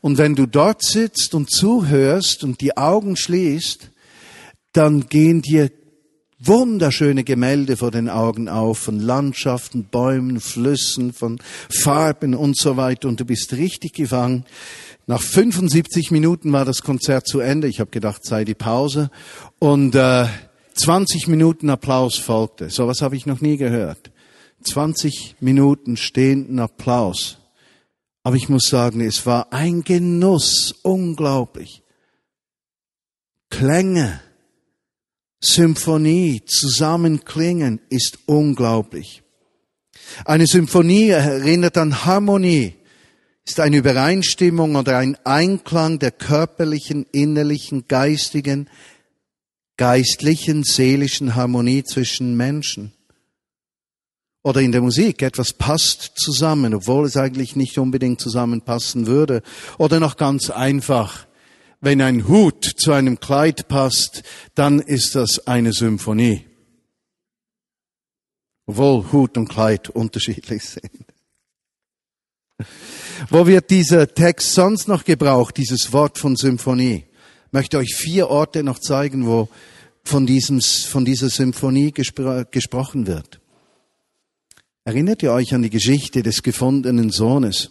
Und 0.00 0.16
wenn 0.16 0.34
du 0.34 0.46
dort 0.46 0.82
sitzt 0.82 1.34
und 1.34 1.50
zuhörst 1.50 2.44
und 2.44 2.62
die 2.62 2.78
Augen 2.78 3.14
schließt, 3.14 3.90
dann 4.72 5.06
gehen 5.06 5.42
dir 5.42 5.70
wunderschöne 6.40 7.22
Gemälde 7.22 7.76
vor 7.76 7.90
den 7.90 8.08
Augen 8.08 8.48
auf 8.48 8.78
von 8.78 8.98
Landschaften, 8.98 9.84
Bäumen, 9.84 10.40
Flüssen, 10.40 11.12
von 11.12 11.38
Farben 11.68 12.34
und 12.34 12.56
so 12.56 12.76
weiter 12.76 13.08
und 13.08 13.20
du 13.20 13.24
bist 13.24 13.52
richtig 13.52 13.92
gefangen. 13.92 14.44
Nach 15.06 15.20
75 15.20 16.10
Minuten 16.10 16.52
war 16.52 16.64
das 16.64 16.82
Konzert 16.82 17.26
zu 17.26 17.40
Ende. 17.40 17.68
Ich 17.68 17.80
habe 17.80 17.90
gedacht, 17.90 18.24
sei 18.24 18.44
die 18.44 18.54
Pause. 18.54 19.10
Und 19.58 19.94
äh, 19.94 20.26
20 20.74 21.28
Minuten 21.28 21.68
Applaus 21.68 22.16
folgte. 22.16 22.70
So 22.70 22.86
was 22.86 23.02
habe 23.02 23.16
ich 23.16 23.26
noch 23.26 23.40
nie 23.40 23.56
gehört. 23.56 24.10
20 24.64 25.36
Minuten 25.40 25.96
stehenden 25.96 26.58
Applaus. 26.58 27.38
Aber 28.22 28.36
ich 28.36 28.48
muss 28.48 28.68
sagen, 28.68 29.00
es 29.00 29.26
war 29.26 29.52
ein 29.52 29.82
Genuss, 29.82 30.74
unglaublich. 30.82 31.82
Klänge, 33.48 34.20
Symphonie, 35.42 36.42
Zusammenklingen 36.44 37.80
ist 37.88 38.18
unglaublich. 38.26 39.22
Eine 40.24 40.46
Symphonie 40.46 41.08
erinnert 41.08 41.78
an 41.78 42.04
Harmonie, 42.04 42.74
ist 43.46 43.60
eine 43.60 43.78
Übereinstimmung 43.78 44.76
oder 44.76 44.98
ein 44.98 45.16
Einklang 45.24 45.98
der 45.98 46.10
körperlichen, 46.10 47.06
innerlichen, 47.10 47.86
geistigen, 47.88 48.68
geistlichen, 49.76 50.62
seelischen 50.62 51.34
Harmonie 51.34 51.84
zwischen 51.84 52.36
Menschen. 52.36 52.92
Oder 54.42 54.60
in 54.60 54.72
der 54.72 54.80
Musik, 54.80 55.22
etwas 55.22 55.52
passt 55.52 56.12
zusammen, 56.16 56.74
obwohl 56.74 57.06
es 57.06 57.16
eigentlich 57.16 57.56
nicht 57.56 57.78
unbedingt 57.78 58.20
zusammenpassen 58.20 59.06
würde. 59.06 59.42
Oder 59.78 60.00
noch 60.00 60.16
ganz 60.16 60.48
einfach, 60.50 61.26
wenn 61.80 62.02
ein 62.02 62.28
Hut 62.28 62.64
zu 62.64 62.92
einem 62.92 63.20
Kleid 63.20 63.68
passt, 63.68 64.22
dann 64.54 64.80
ist 64.80 65.14
das 65.14 65.46
eine 65.46 65.72
Symphonie. 65.72 66.44
Obwohl 68.66 69.10
Hut 69.12 69.36
und 69.36 69.48
Kleid 69.48 69.88
unterschiedlich 69.88 70.62
sind. 70.62 70.90
Wo 73.28 73.46
wird 73.46 73.70
dieser 73.70 74.12
Text 74.12 74.52
sonst 74.52 74.88
noch 74.88 75.04
gebraucht, 75.04 75.56
dieses 75.56 75.92
Wort 75.92 76.18
von 76.18 76.36
Symphonie? 76.36 77.04
Ich 77.46 77.52
möchte 77.52 77.78
euch 77.78 77.94
vier 77.94 78.28
Orte 78.28 78.62
noch 78.62 78.78
zeigen, 78.78 79.26
wo 79.26 79.48
von, 80.04 80.26
diesem, 80.26 80.60
von 80.60 81.04
dieser 81.04 81.28
Symphonie 81.28 81.92
gespro 81.92 82.44
gesprochen 82.50 83.06
wird. 83.06 83.40
Erinnert 84.84 85.22
ihr 85.22 85.32
euch 85.32 85.54
an 85.54 85.62
die 85.62 85.70
Geschichte 85.70 86.22
des 86.22 86.42
gefundenen 86.42 87.10
Sohnes? 87.10 87.70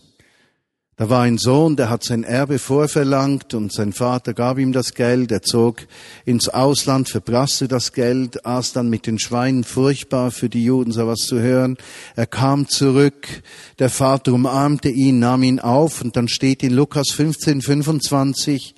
Da 1.00 1.10
war 1.10 1.22
ein 1.22 1.38
Sohn, 1.38 1.78
der 1.78 1.90
hat 1.90 2.04
sein 2.04 2.26
Erbe 2.26 2.60
vorverlangt 2.60 3.54
und 3.54 3.72
sein 3.72 3.94
Vater 3.94 4.34
gab 4.34 4.58
ihm 4.58 4.74
das 4.74 4.96
Geld. 4.96 5.32
Er 5.32 5.42
zog 5.42 5.88
ins 6.26 6.50
Ausland, 6.50 7.08
verbrasste 7.08 7.70
das 7.70 7.94
Geld, 7.94 8.46
aß 8.46 8.74
dann 8.74 8.90
mit 8.90 9.08
den 9.08 9.18
Schweinen 9.18 9.64
furchtbar 9.64 10.30
für 10.32 10.50
die 10.50 10.66
Juden, 10.66 10.92
so 10.92 11.08
was 11.08 11.20
zu 11.20 11.40
hören. 11.40 11.78
Er 12.18 12.28
kam 12.28 12.68
zurück, 12.68 13.44
der 13.80 13.90
Vater 13.90 14.34
umarmte 14.34 14.90
ihn, 14.90 15.20
nahm 15.20 15.44
ihn 15.44 15.62
auf 15.62 16.02
und 16.02 16.18
dann 16.18 16.28
steht 16.28 16.64
in 16.64 16.74
Lukas 16.74 17.12
15, 17.12 17.62
25, 17.62 18.76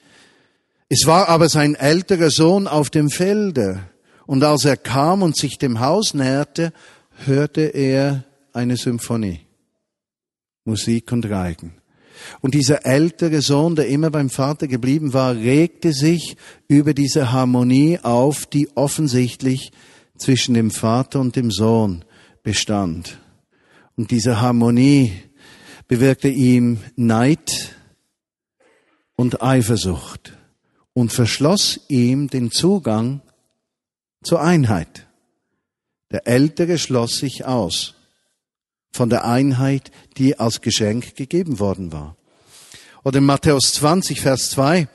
es 0.90 1.08
war 1.08 1.28
aber 1.28 1.50
sein 1.50 1.74
älterer 1.74 2.30
Sohn 2.30 2.68
auf 2.68 2.92
dem 2.92 3.10
Felde 3.10 3.80
und 4.28 4.44
als 4.44 4.66
er 4.66 4.78
kam 4.78 5.24
und 5.24 5.36
sich 5.36 5.58
dem 5.58 5.80
Haus 5.80 6.14
näherte, 6.14 6.72
hörte 7.26 7.62
er 7.62 8.26
eine 8.54 8.78
Symphonie, 8.78 9.40
Musik 10.66 11.12
und 11.12 11.28
Reigen. 11.28 11.81
Und 12.42 12.54
dieser 12.54 12.86
ältere 12.86 13.42
Sohn, 13.42 13.76
der 13.76 13.88
immer 13.88 14.10
beim 14.10 14.30
Vater 14.30 14.68
geblieben 14.68 15.14
war, 15.14 15.36
regte 15.36 15.94
sich 15.94 16.38
über 16.68 16.94
diese 16.94 17.32
Harmonie 17.32 18.00
auf, 18.02 18.46
die 18.46 18.70
offensichtlich 18.76 19.72
zwischen 20.18 20.54
dem 20.54 20.72
Vater 20.72 21.20
und 21.20 21.36
dem 21.36 21.52
Sohn 21.52 22.06
bestand. 22.44 23.20
Und 23.96 24.12
diese 24.12 24.42
Harmonie 24.42 25.14
bewirkte 25.88 26.30
ihm 26.30 26.80
Neid 26.96 27.76
und 29.16 29.42
Eifersucht 29.42 30.38
und 30.94 31.12
verschloss 31.12 31.82
ihm 31.88 32.30
den 32.30 32.52
Zugang 32.52 33.22
zur 34.24 34.42
Einheit. 34.42 35.08
Der 36.12 36.28
Ältere 36.28 36.78
schloss 36.78 37.18
sich 37.18 37.46
aus 37.46 37.96
von 38.92 39.10
der 39.10 39.26
Einheit, 39.26 39.92
die 40.18 40.40
als 40.40 40.62
Geschenk 40.62 41.16
gegeben 41.16 41.60
worden 41.60 41.92
war. 41.92 42.16
Oder 43.04 43.18
in 43.18 43.26
Matthäus 43.26 43.74
20, 43.74 44.22
Vers 44.22 44.52
2 44.52 44.88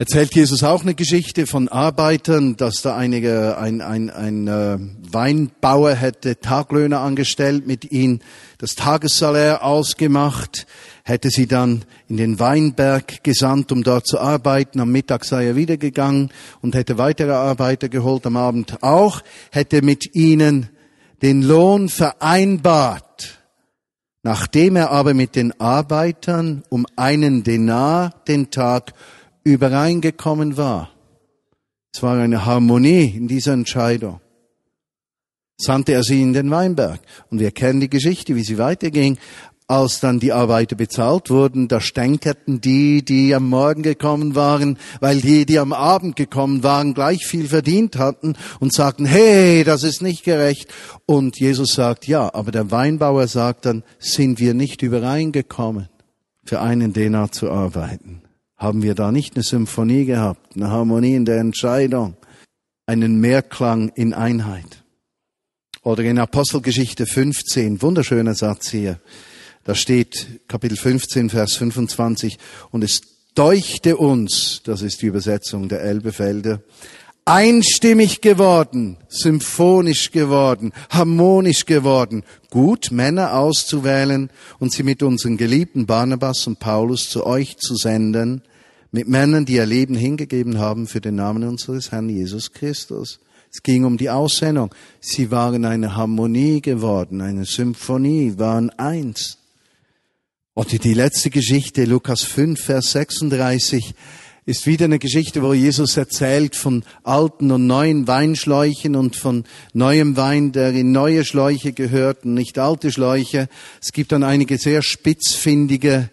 erzählt 0.00 0.32
Jesus 0.32 0.62
auch 0.62 0.82
eine 0.82 0.94
Geschichte 0.94 1.48
von 1.48 1.66
Arbeitern, 1.66 2.56
dass 2.56 2.82
da 2.82 2.96
einige, 2.96 3.58
ein, 3.58 3.80
ein, 3.80 4.10
ein 4.10 4.46
äh, 4.46 4.78
Weinbauer 5.10 5.94
hätte 5.94 6.38
Taglöhner 6.38 7.00
angestellt, 7.00 7.66
mit 7.66 7.90
ihnen 7.90 8.22
das 8.58 8.76
Tagessalär 8.76 9.64
ausgemacht, 9.64 10.68
hätte 11.02 11.30
sie 11.30 11.48
dann 11.48 11.84
in 12.06 12.16
den 12.16 12.38
Weinberg 12.38 13.24
gesandt, 13.24 13.72
um 13.72 13.82
dort 13.82 14.06
zu 14.06 14.20
arbeiten. 14.20 14.78
Am 14.78 14.92
Mittag 14.92 15.24
sei 15.24 15.46
er 15.46 15.56
wieder 15.56 15.78
gegangen 15.78 16.30
und 16.62 16.76
hätte 16.76 16.96
weitere 16.96 17.32
Arbeiter 17.32 17.88
geholt, 17.88 18.24
am 18.24 18.36
Abend 18.36 18.84
auch, 18.84 19.22
hätte 19.50 19.82
mit 19.82 20.14
ihnen 20.14 20.68
den 21.22 21.42
Lohn 21.42 21.88
vereinbart. 21.88 23.38
Nachdem 24.22 24.76
er 24.76 24.90
aber 24.90 25.14
mit 25.14 25.36
den 25.36 25.58
Arbeitern 25.60 26.64
um 26.68 26.86
einen 26.96 27.44
Denar 27.44 28.10
den 28.26 28.50
Tag 28.50 28.92
übereingekommen 29.44 30.56
war, 30.56 30.90
es 31.94 32.02
war 32.02 32.18
eine 32.18 32.44
Harmonie 32.44 33.06
in 33.16 33.28
dieser 33.28 33.54
Entscheidung, 33.54 34.20
sandte 35.56 35.92
er 35.92 36.02
sie 36.02 36.22
in 36.22 36.32
den 36.32 36.50
Weinberg. 36.50 37.00
Und 37.30 37.40
wir 37.40 37.50
kennen 37.50 37.80
die 37.80 37.90
Geschichte, 37.90 38.36
wie 38.36 38.44
sie 38.44 38.58
weiterging 38.58 39.18
als 39.68 40.00
dann 40.00 40.18
die 40.18 40.32
Arbeiter 40.32 40.76
bezahlt 40.76 41.28
wurden, 41.28 41.68
da 41.68 41.82
stänkerten 41.82 42.62
die, 42.62 43.04
die 43.04 43.34
am 43.34 43.50
Morgen 43.50 43.82
gekommen 43.82 44.34
waren, 44.34 44.78
weil 45.00 45.20
die, 45.20 45.44
die 45.44 45.58
am 45.58 45.74
Abend 45.74 46.16
gekommen 46.16 46.62
waren, 46.62 46.94
gleich 46.94 47.26
viel 47.26 47.46
verdient 47.46 47.98
hatten 47.98 48.34
und 48.60 48.72
sagten, 48.72 49.04
hey, 49.04 49.64
das 49.64 49.82
ist 49.82 50.00
nicht 50.00 50.24
gerecht. 50.24 50.72
Und 51.04 51.38
Jesus 51.38 51.74
sagt, 51.74 52.08
ja, 52.08 52.32
aber 52.32 52.50
der 52.50 52.70
Weinbauer 52.70 53.28
sagt 53.28 53.66
dann, 53.66 53.84
sind 53.98 54.40
wir 54.40 54.54
nicht 54.54 54.82
übereingekommen, 54.82 55.90
für 56.44 56.62
einen 56.62 56.94
Denar 56.94 57.30
zu 57.30 57.50
arbeiten? 57.50 58.22
Haben 58.56 58.82
wir 58.82 58.94
da 58.94 59.12
nicht 59.12 59.36
eine 59.36 59.44
Symphonie 59.44 60.06
gehabt, 60.06 60.56
eine 60.56 60.70
Harmonie 60.70 61.14
in 61.14 61.26
der 61.26 61.40
Entscheidung, 61.40 62.16
einen 62.86 63.20
Mehrklang 63.20 63.90
in 63.94 64.14
Einheit? 64.14 64.82
Oder 65.82 66.04
in 66.04 66.18
Apostelgeschichte 66.18 67.04
15, 67.06 67.82
wunderschöner 67.82 68.34
Satz 68.34 68.70
hier. 68.70 68.98
Da 69.68 69.74
steht 69.74 70.48
Kapitel 70.48 70.78
15, 70.78 71.28
Vers 71.28 71.56
25, 71.56 72.38
und 72.70 72.82
es 72.82 73.02
deuchte 73.34 73.98
uns, 73.98 74.62
das 74.64 74.80
ist 74.80 75.02
die 75.02 75.06
Übersetzung 75.08 75.68
der 75.68 75.82
Elbefelder, 75.82 76.62
einstimmig 77.26 78.22
geworden, 78.22 78.96
symphonisch 79.10 80.10
geworden, 80.10 80.72
harmonisch 80.88 81.66
geworden, 81.66 82.24
gut 82.48 82.90
Männer 82.92 83.34
auszuwählen 83.34 84.30
und 84.58 84.72
sie 84.72 84.84
mit 84.84 85.02
unseren 85.02 85.36
geliebten 85.36 85.84
Barnabas 85.84 86.46
und 86.46 86.60
Paulus 86.60 87.10
zu 87.10 87.26
euch 87.26 87.58
zu 87.58 87.76
senden, 87.76 88.40
mit 88.90 89.06
Männern, 89.06 89.44
die 89.44 89.56
ihr 89.56 89.66
Leben 89.66 89.96
hingegeben 89.96 90.56
haben 90.56 90.86
für 90.86 91.02
den 91.02 91.16
Namen 91.16 91.46
unseres 91.46 91.92
Herrn 91.92 92.08
Jesus 92.08 92.52
Christus. 92.52 93.20
Es 93.52 93.62
ging 93.62 93.84
um 93.84 93.98
die 93.98 94.08
Aussendung. 94.08 94.74
Sie 95.00 95.30
waren 95.30 95.66
eine 95.66 95.94
Harmonie 95.94 96.62
geworden, 96.62 97.20
eine 97.20 97.44
Symphonie, 97.44 98.38
waren 98.38 98.70
eins. 98.70 99.37
Oder 100.58 100.76
die 100.76 100.92
letzte 100.92 101.30
Geschichte, 101.30 101.84
Lukas 101.84 102.24
5, 102.24 102.60
Vers 102.60 102.90
36, 102.90 103.94
ist 104.44 104.66
wieder 104.66 104.86
eine 104.86 104.98
Geschichte, 104.98 105.40
wo 105.40 105.54
Jesus 105.54 105.96
erzählt 105.96 106.56
von 106.56 106.82
alten 107.04 107.52
und 107.52 107.68
neuen 107.68 108.08
Weinschläuchen 108.08 108.96
und 108.96 109.14
von 109.14 109.44
neuem 109.72 110.16
Wein, 110.16 110.50
der 110.50 110.72
in 110.72 110.90
neue 110.90 111.24
Schläuche 111.24 111.72
gehört 111.72 112.24
und 112.24 112.34
nicht 112.34 112.58
alte 112.58 112.90
Schläuche. 112.90 113.48
Es 113.80 113.92
gibt 113.92 114.10
dann 114.10 114.24
einige 114.24 114.58
sehr 114.58 114.82
spitzfindige 114.82 116.10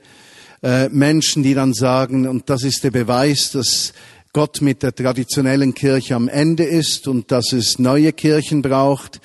äh, 0.62 0.90
Menschen, 0.90 1.42
die 1.42 1.56
dann 1.56 1.74
sagen, 1.74 2.28
und 2.28 2.48
das 2.48 2.62
ist 2.62 2.84
der 2.84 2.92
Beweis, 2.92 3.50
dass 3.50 3.94
Gott 4.32 4.62
mit 4.62 4.84
der 4.84 4.94
traditionellen 4.94 5.74
Kirche 5.74 6.14
am 6.14 6.28
Ende 6.28 6.66
ist 6.66 7.08
und 7.08 7.32
dass 7.32 7.52
es 7.52 7.80
neue 7.80 8.14
Kirchen 8.14 8.62
braucht. 8.62 9.22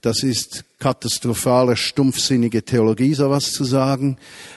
Das 0.00 0.22
ist 0.22 0.64
katastrophale, 0.82 1.76
stumpfsinnige 1.76 2.64
Theologie, 2.64 3.14
sowas 3.14 3.52
zu 3.52 3.62
sagen. 3.62 4.16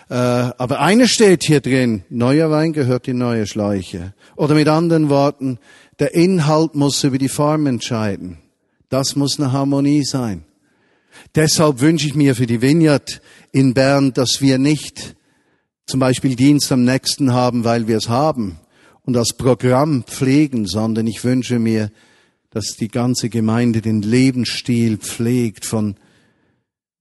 Äh, 0.10 0.16
aber 0.16 0.80
eine 0.80 1.08
steht 1.08 1.44
hier 1.44 1.62
drin, 1.62 2.04
neuer 2.10 2.50
Wein 2.50 2.74
gehört 2.74 3.08
in 3.08 3.20
neue 3.20 3.46
Schläuche. 3.46 4.16
Oder 4.36 4.56
mit 4.56 4.68
anderen 4.68 5.10
Worten, 5.10 5.60
der 6.00 6.16
Inhalt 6.16 6.74
muss 6.74 7.04
über 7.04 7.20
die 7.20 7.30
Form 7.30 7.68
entscheiden. 7.68 8.40
Das 8.90 9.16
muss 9.16 9.40
eine 9.40 9.52
Harmonie 9.52 10.04
sein. 10.04 10.46
Deshalb 11.36 11.80
wünsche 11.80 12.08
ich 12.08 12.16
mir 12.16 12.36
für 12.36 12.48
die 12.48 12.62
Vineyard 12.62 13.22
in 13.52 13.76
Bern, 13.76 14.12
dass 14.12 14.42
wir 14.42 14.58
nicht 14.58 15.16
zum 15.86 16.00
Beispiel 16.00 16.36
Dienst 16.36 16.72
am 16.72 16.84
nächsten 16.84 17.34
haben, 17.34 17.64
weil 17.64 17.88
wir 17.88 17.98
es 17.98 18.10
haben 18.10 18.58
und 19.04 19.14
das 19.14 19.34
Programm 19.34 20.04
pflegen, 20.06 20.66
sondern 20.66 21.06
ich 21.06 21.24
wünsche 21.24 21.60
mir, 21.60 21.92
dass 22.50 22.78
die 22.80 22.88
ganze 22.88 23.30
Gemeinde 23.30 23.82
den 23.82 24.02
Lebensstil 24.02 24.98
pflegt 24.98 25.66
von 25.66 25.98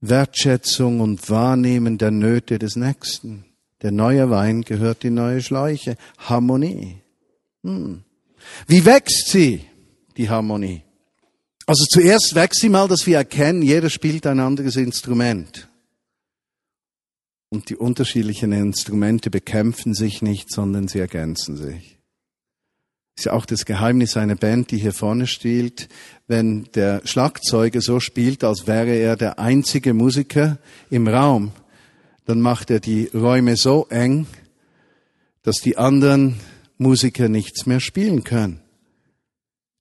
Wertschätzung 0.08 1.00
und 1.00 1.28
Wahrnehmen 1.30 1.98
der 1.98 2.10
Nöte 2.10 2.58
des 2.58 2.76
Nächsten. 2.76 3.44
Der 3.82 3.92
neue 3.92 4.30
Wein 4.30 4.62
gehört 4.62 5.04
in 5.04 5.14
neue 5.14 5.42
Schläuche. 5.42 5.96
Harmonie. 6.18 7.02
Hm. 7.62 8.02
Wie 8.66 8.84
wächst 8.84 9.28
sie, 9.28 9.64
die 10.16 10.28
Harmonie? 10.28 10.82
Also 11.66 11.84
zuerst 11.88 12.34
wächst 12.34 12.60
sie 12.60 12.68
mal, 12.68 12.88
dass 12.88 13.06
wir 13.06 13.16
erkennen, 13.16 13.62
jeder 13.62 13.88
spielt 13.88 14.26
ein 14.26 14.40
anderes 14.40 14.76
Instrument. 14.76 15.68
Und 17.48 17.70
die 17.70 17.76
unterschiedlichen 17.76 18.52
Instrumente 18.52 19.30
bekämpfen 19.30 19.94
sich 19.94 20.22
nicht, 20.22 20.50
sondern 20.50 20.88
sie 20.88 20.98
ergänzen 20.98 21.56
sich. 21.56 21.93
Ist 23.16 23.26
ja 23.26 23.32
auch 23.32 23.46
das 23.46 23.64
Geheimnis 23.64 24.16
einer 24.16 24.34
Band, 24.34 24.70
die 24.70 24.78
hier 24.78 24.92
vorne 24.92 25.26
spielt. 25.26 25.88
Wenn 26.26 26.64
der 26.74 27.00
Schlagzeuger 27.04 27.80
so 27.80 28.00
spielt, 28.00 28.42
als 28.42 28.66
wäre 28.66 28.94
er 28.94 29.16
der 29.16 29.38
einzige 29.38 29.94
Musiker 29.94 30.58
im 30.90 31.06
Raum, 31.06 31.52
dann 32.24 32.40
macht 32.40 32.70
er 32.70 32.80
die 32.80 33.10
Räume 33.14 33.56
so 33.56 33.86
eng, 33.88 34.26
dass 35.42 35.56
die 35.56 35.76
anderen 35.76 36.40
Musiker 36.78 37.28
nichts 37.28 37.66
mehr 37.66 37.80
spielen 37.80 38.24
können. 38.24 38.60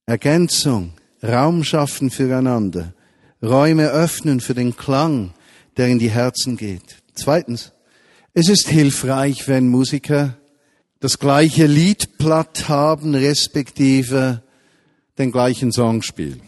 Ergänzung, 0.06 0.94
Raum 1.24 1.64
schaffen 1.64 2.12
füreinander, 2.12 2.94
Räume 3.42 3.90
öffnen 3.90 4.42
für 4.42 4.54
den 4.54 4.76
Klang, 4.76 5.34
der 5.78 5.88
in 5.88 6.00
die 6.00 6.12
Herzen 6.12 6.58
geht. 6.58 6.98
Zweitens, 7.14 7.72
es 8.34 8.50
ist 8.50 8.68
hilfreich, 8.68 9.48
wenn 9.48 9.70
Musiker 9.70 10.38
das 11.04 11.20
gleiche 11.20 11.66
Liedblatt 11.66 12.70
haben, 12.70 13.14
respektive 13.14 14.42
den 15.18 15.34
gleichen 15.34 15.74
Song 15.74 16.02
spielen. 16.02 16.42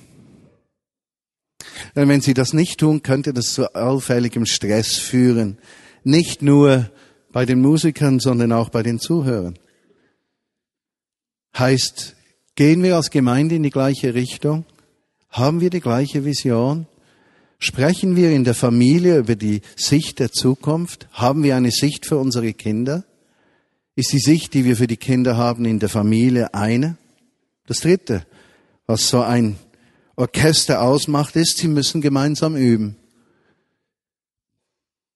Denn 1.93 2.07
wenn 2.07 2.21
sie 2.21 2.33
das 2.33 2.53
nicht 2.53 2.79
tun, 2.79 3.03
könnte 3.03 3.33
das 3.33 3.47
zu 3.47 3.75
allfälligem 3.75 4.45
Stress 4.45 4.95
führen. 4.95 5.57
Nicht 6.05 6.41
nur 6.41 6.89
bei 7.33 7.45
den 7.45 7.59
Musikern, 7.59 8.21
sondern 8.21 8.53
auch 8.53 8.69
bei 8.69 8.81
den 8.81 8.97
Zuhörern. 8.97 9.59
Heißt, 11.57 12.15
gehen 12.55 12.81
wir 12.81 12.95
als 12.95 13.11
Gemeinde 13.11 13.55
in 13.55 13.63
die 13.63 13.71
gleiche 13.71 14.13
Richtung? 14.13 14.63
Haben 15.31 15.59
wir 15.59 15.69
die 15.69 15.81
gleiche 15.81 16.23
Vision? 16.23 16.87
Sprechen 17.59 18.15
wir 18.15 18.31
in 18.31 18.45
der 18.45 18.55
Familie 18.55 19.17
über 19.17 19.35
die 19.35 19.59
Sicht 19.75 20.19
der 20.19 20.31
Zukunft? 20.31 21.09
Haben 21.11 21.43
wir 21.43 21.57
eine 21.57 21.71
Sicht 21.71 22.05
für 22.05 22.15
unsere 22.15 22.53
Kinder? 22.53 23.03
Ist 23.95 24.11
die 24.11 24.19
Sicht, 24.19 24.53
die 24.53 24.65
wir 24.65 24.75
für 24.75 24.87
die 24.87 24.97
Kinder 24.97 25.37
haben, 25.37 25.65
in 25.65 25.79
der 25.79 25.89
Familie 25.89 26.53
eine? 26.53 26.97
Das 27.65 27.79
Dritte, 27.79 28.25
was 28.87 29.07
so 29.07 29.21
ein 29.21 29.55
Orchester 30.15 30.81
ausmacht, 30.81 31.35
ist, 31.35 31.57
sie 31.57 31.67
müssen 31.67 32.01
gemeinsam 32.01 32.55
üben. 32.55 32.97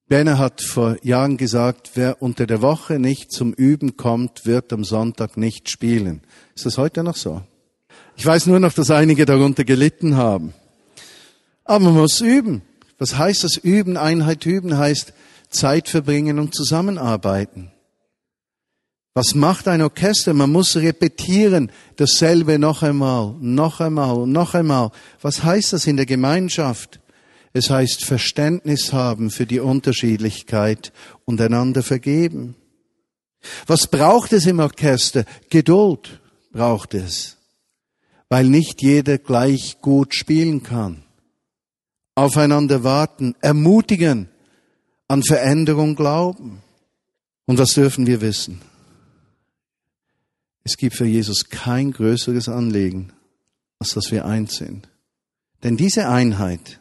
Berner 0.08 0.40
hat 0.40 0.62
vor 0.62 0.98
Jahren 1.04 1.38
gesagt, 1.38 1.92
wer 1.94 2.22
unter 2.22 2.48
der 2.48 2.62
Woche 2.62 2.98
nicht 2.98 3.32
zum 3.32 3.54
Üben 3.54 3.96
kommt, 3.96 4.46
wird 4.46 4.74
am 4.74 4.84
Sonntag 4.84 5.38
nicht 5.38 5.70
spielen. 5.70 6.22
Ist 6.56 6.66
das 6.66 6.78
heute 6.80 7.04
noch 7.04 7.16
so? 7.16 7.44
Ich 8.16 8.26
weiß 8.26 8.48
nur 8.48 8.60
noch, 8.60 8.74
dass 8.74 8.90
einige 8.90 9.26
darunter 9.26 9.66
gelitten 9.66 10.18
haben. 10.18 10.54
Aber 11.64 11.86
man 11.86 11.94
muss 11.94 12.22
üben. 12.22 12.64
Was 12.98 13.18
heißt 13.18 13.44
das 13.44 13.58
Üben? 13.58 13.98
Einheit 13.98 14.46
üben 14.46 14.78
heißt 14.78 15.14
Zeit 15.50 15.90
verbringen 15.90 16.40
und 16.40 16.56
zusammenarbeiten. 16.56 17.72
Was 19.20 19.36
macht 19.36 19.68
ein 19.68 19.82
Orchester? 19.82 20.34
Man 20.34 20.50
muss 20.50 20.78
repetieren, 20.78 21.74
dasselbe 21.98 22.58
noch 22.58 22.84
einmal, 22.84 23.36
noch 23.42 23.82
einmal, 23.82 24.26
noch 24.26 24.54
einmal. 24.54 24.92
Was 25.22 25.44
heißt 25.44 25.74
das 25.74 25.88
in 25.88 25.98
der 25.98 26.06
Gemeinschaft? 26.06 27.02
Es 27.52 27.70
heißt 27.70 28.06
Verständnis 28.06 28.94
haben 28.94 29.30
für 29.30 29.46
die 29.46 29.60
Unterschiedlichkeit 29.60 30.94
und 31.26 31.42
einander 31.42 31.84
vergeben. 31.84 32.56
Was 33.68 33.88
braucht 33.88 34.32
es 34.32 34.46
im 34.46 34.60
Orchester? 34.60 35.26
Geduld 35.50 36.22
braucht 36.54 36.94
es, 36.94 37.36
weil 38.30 38.46
nicht 38.46 38.82
jeder 38.82 39.18
gleich 39.18 39.82
gut 39.82 40.16
spielen 40.16 40.64
kann. 40.64 41.04
Aufeinander 42.16 42.86
warten, 42.86 43.36
ermutigen, 43.42 44.30
an 45.10 45.24
Veränderung 45.24 45.98
glauben. 45.98 46.62
Und 47.48 47.58
was 47.58 47.74
dürfen 47.74 48.08
wir 48.08 48.22
wissen? 48.22 48.62
Es 50.64 50.78
gibt 50.78 50.96
für 50.96 51.06
Jesus 51.06 51.50
kein 51.50 51.92
größeres 51.92 52.50
Anliegen, 52.50 53.14
als 53.80 53.94
dass 53.94 54.12
wir 54.12 54.26
eins 54.26 54.56
sind. 54.58 54.90
Denn 55.64 55.78
diese 55.78 56.10
Einheit, 56.10 56.80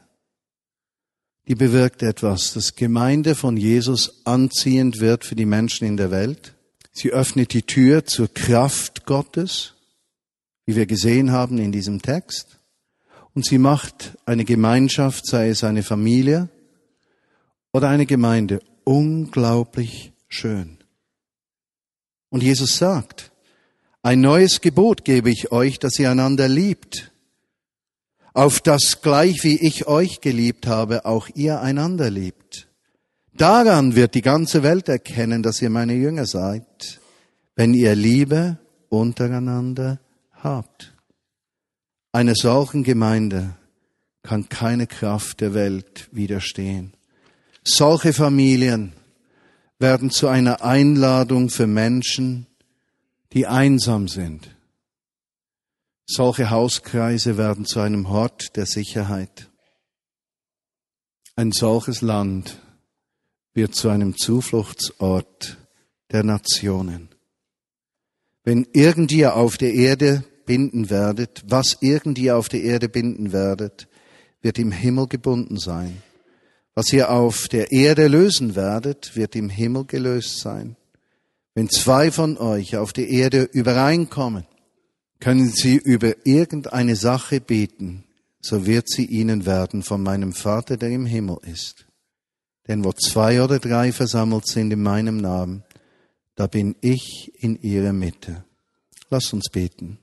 die 1.48 1.54
bewirkt 1.54 2.02
etwas, 2.02 2.52
dass 2.52 2.76
Gemeinde 2.76 3.34
von 3.34 3.56
Jesus 3.56 4.26
anziehend 4.26 5.00
wird 5.00 5.24
für 5.24 5.34
die 5.34 5.46
Menschen 5.46 5.86
in 5.86 5.96
der 5.96 6.10
Welt. 6.10 6.54
Sie 6.92 7.10
öffnet 7.10 7.54
die 7.54 7.62
Tür 7.62 8.04
zur 8.04 8.32
Kraft 8.32 9.06
Gottes, 9.06 9.74
wie 10.66 10.76
wir 10.76 10.86
gesehen 10.86 11.32
haben 11.32 11.58
in 11.58 11.72
diesem 11.72 12.02
Text. 12.02 12.58
Und 13.34 13.46
sie 13.46 13.58
macht 13.58 14.18
eine 14.26 14.44
Gemeinschaft, 14.44 15.26
sei 15.26 15.48
es 15.48 15.64
eine 15.64 15.82
Familie 15.82 16.48
oder 17.72 17.88
eine 17.88 18.04
Gemeinde, 18.04 18.60
unglaublich 18.84 20.12
schön. 20.28 20.78
Und 22.30 22.42
Jesus 22.42 22.76
sagt, 22.76 23.27
ein 24.08 24.22
neues 24.22 24.62
Gebot 24.62 25.04
gebe 25.04 25.30
ich 25.30 25.52
euch, 25.52 25.78
dass 25.78 25.98
ihr 25.98 26.10
einander 26.10 26.48
liebt 26.48 27.12
auf 28.38 28.60
das 28.60 29.02
gleich 29.02 29.44
wie 29.44 29.58
ich 29.58 29.86
euch 29.86 30.22
geliebt 30.22 30.66
habe, 30.66 31.04
auch 31.04 31.28
ihr 31.34 31.60
einander 31.60 32.08
liebt. 32.08 32.68
Daran 33.34 33.96
wird 33.96 34.14
die 34.14 34.22
ganze 34.22 34.62
Welt 34.62 34.88
erkennen, 34.88 35.42
dass 35.42 35.60
ihr 35.60 35.68
meine 35.68 35.94
Jünger 35.94 36.24
seid, 36.24 37.00
wenn 37.56 37.74
ihr 37.74 37.94
Liebe 37.94 38.56
untereinander 38.88 39.98
habt. 40.32 40.94
Einer 42.12 42.34
solchen 42.34 42.84
Gemeinde 42.84 43.56
kann 44.22 44.48
keine 44.48 44.86
Kraft 44.86 45.42
der 45.42 45.52
Welt 45.52 46.08
widerstehen. 46.12 46.94
Solche 47.62 48.14
Familien 48.14 48.92
werden 49.78 50.10
zu 50.10 50.28
einer 50.28 50.62
Einladung 50.62 51.50
für 51.50 51.66
Menschen, 51.66 52.46
die 53.32 53.46
einsam 53.46 54.08
sind 54.08 54.58
solche 56.08 56.50
Hauskreise 56.50 57.36
werden 57.36 57.66
zu 57.66 57.80
einem 57.80 58.08
Hort 58.08 58.56
der 58.56 58.66
Sicherheit. 58.66 59.50
Ein 61.36 61.52
solches 61.52 62.00
Land 62.00 62.60
wird 63.52 63.74
zu 63.74 63.90
einem 63.90 64.16
Zufluchtsort 64.16 65.58
der 66.10 66.24
Nationen. 66.24 67.10
Wenn 68.42 68.66
irgend 68.72 69.12
ihr 69.12 69.36
auf 69.36 69.58
der 69.58 69.74
Erde 69.74 70.24
binden 70.46 70.88
werdet, 70.88 71.42
was 71.46 71.76
irgend 71.80 72.18
ihr 72.18 72.38
auf 72.38 72.48
der 72.48 72.62
Erde 72.62 72.88
binden 72.88 73.32
werdet, 73.32 73.86
wird 74.40 74.58
im 74.58 74.72
Himmel 74.72 75.08
gebunden 75.08 75.58
sein. 75.58 76.02
Was 76.74 76.92
ihr 76.92 77.10
auf 77.10 77.48
der 77.48 77.70
Erde 77.70 78.08
lösen 78.08 78.56
werdet, 78.56 79.14
wird 79.14 79.36
im 79.36 79.50
Himmel 79.50 79.84
gelöst 79.84 80.38
sein. 80.38 80.76
Wenn 81.58 81.68
zwei 81.68 82.12
von 82.12 82.38
euch 82.38 82.76
auf 82.76 82.92
der 82.92 83.08
Erde 83.08 83.42
übereinkommen, 83.42 84.46
können 85.18 85.50
Sie 85.50 85.74
über 85.74 86.14
irgendeine 86.24 86.94
Sache 86.94 87.40
beten, 87.40 88.04
so 88.40 88.64
wird 88.64 88.88
sie 88.88 89.04
ihnen 89.06 89.44
werden 89.44 89.82
von 89.82 90.00
meinem 90.00 90.32
Vater, 90.34 90.76
der 90.76 90.90
im 90.90 91.04
Himmel 91.04 91.38
ist. 91.42 91.86
Denn 92.68 92.84
wo 92.84 92.92
zwei 92.92 93.42
oder 93.42 93.58
drei 93.58 93.90
versammelt 93.90 94.46
sind 94.46 94.72
in 94.72 94.84
meinem 94.84 95.16
Namen, 95.16 95.64
da 96.36 96.46
bin 96.46 96.76
ich 96.80 97.32
in 97.40 97.60
ihrer 97.60 97.92
Mitte. 97.92 98.44
Lass 99.10 99.32
uns 99.32 99.50
beten. 99.50 99.98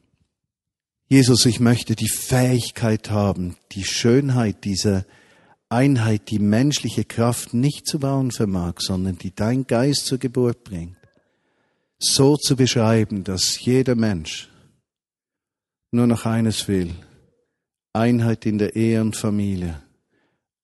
Jesus, 1.07 1.45
ich 1.45 1.61
möchte 1.61 1.95
die 1.95 2.09
Fähigkeit 2.09 3.09
haben, 3.11 3.55
die 3.71 3.85
Schönheit 3.85 4.65
dieser 4.65 5.05
Einheit, 5.69 6.29
die 6.31 6.39
menschliche 6.39 7.05
Kraft 7.05 7.53
nicht 7.53 7.87
zu 7.87 7.99
bauen 7.99 8.31
vermag, 8.31 8.79
sondern 8.79 9.17
die 9.17 9.33
dein 9.33 9.65
Geist 9.65 10.05
zur 10.05 10.17
Geburt 10.17 10.65
bringt, 10.65 10.97
so 11.99 12.37
zu 12.37 12.55
beschreiben, 12.55 13.23
dass 13.23 13.59
jeder 13.59 13.95
Mensch 13.95 14.49
nur 15.91 16.07
noch 16.07 16.25
eines 16.25 16.67
will. 16.67 16.93
Einheit 17.93 18.45
in 18.45 18.57
der 18.57 18.75
Ehe 18.75 19.01
und 19.01 19.15
Familie. 19.15 19.81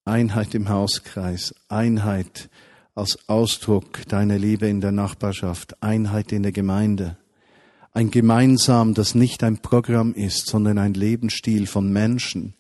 Einheit 0.04 0.54
im 0.54 0.68
Hauskreis. 0.68 1.56
Einheit 1.70 2.50
als 2.94 3.30
Ausdruck 3.30 4.06
deiner 4.08 4.38
Liebe 4.38 4.68
in 4.68 4.82
der 4.82 4.92
Nachbarschaft. 4.92 5.82
Einheit 5.82 6.32
in 6.32 6.44
der 6.44 6.52
Gemeinde. 6.52 7.18
Ein 7.94 8.12
Gemeinsam, 8.12 8.94
das 8.94 9.16
nicht 9.16 9.44
ein 9.44 9.62
Programm 9.62 10.14
ist, 10.14 10.48
sondern 10.48 10.78
ein 10.78 10.94
Lebensstil 10.94 11.68
von 11.68 11.92
Menschen, 11.92 12.56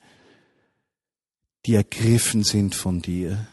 die 1.65 1.75
ergriffen 1.75 2.43
sind 2.43 2.75
von 2.75 3.01
dir, 3.01 3.47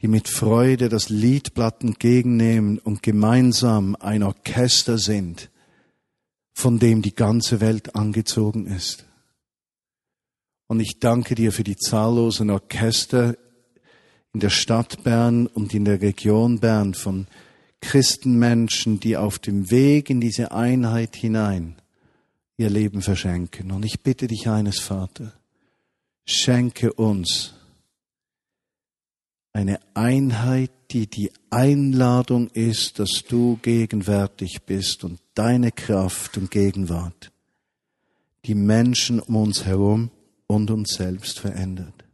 die 0.00 0.08
mit 0.08 0.28
Freude 0.28 0.88
das 0.88 1.08
Liedblatt 1.08 1.82
entgegennehmen 1.82 2.78
und 2.78 3.02
gemeinsam 3.02 3.96
ein 3.96 4.22
Orchester 4.22 4.98
sind, 4.98 5.50
von 6.52 6.78
dem 6.78 7.02
die 7.02 7.14
ganze 7.14 7.60
Welt 7.60 7.94
angezogen 7.96 8.66
ist. 8.66 9.06
Und 10.68 10.80
ich 10.80 11.00
danke 11.00 11.34
dir 11.34 11.50
für 11.50 11.64
die 11.64 11.76
zahllosen 11.76 12.50
Orchester 12.50 13.36
in 14.32 14.40
der 14.40 14.50
Stadt 14.50 15.02
Bern 15.02 15.46
und 15.46 15.74
in 15.74 15.84
der 15.84 16.00
Region 16.00 16.60
Bern 16.60 16.94
von 16.94 17.26
Christenmenschen, 17.80 19.00
die 19.00 19.16
auf 19.16 19.38
dem 19.38 19.70
Weg 19.70 20.10
in 20.10 20.20
diese 20.20 20.52
Einheit 20.52 21.16
hinein 21.16 21.76
ihr 22.56 22.70
Leben 22.70 23.02
verschenken. 23.02 23.70
Und 23.72 23.84
ich 23.84 24.00
bitte 24.02 24.26
dich 24.26 24.48
eines, 24.48 24.80
Vater, 24.80 25.32
schenke 26.24 26.92
uns 26.92 27.54
eine 29.58 29.80
Einheit, 29.94 30.70
die 30.92 31.08
die 31.08 31.32
Einladung 31.50 32.46
ist, 32.50 33.00
dass 33.00 33.24
du 33.28 33.58
gegenwärtig 33.60 34.62
bist 34.62 35.02
und 35.02 35.18
deine 35.34 35.72
Kraft 35.72 36.38
und 36.38 36.52
Gegenwart 36.52 37.32
die 38.44 38.54
Menschen 38.54 39.18
um 39.18 39.34
uns 39.34 39.64
herum 39.64 40.12
und 40.46 40.70
uns 40.70 40.90
selbst 40.90 41.40
verändert. 41.40 42.04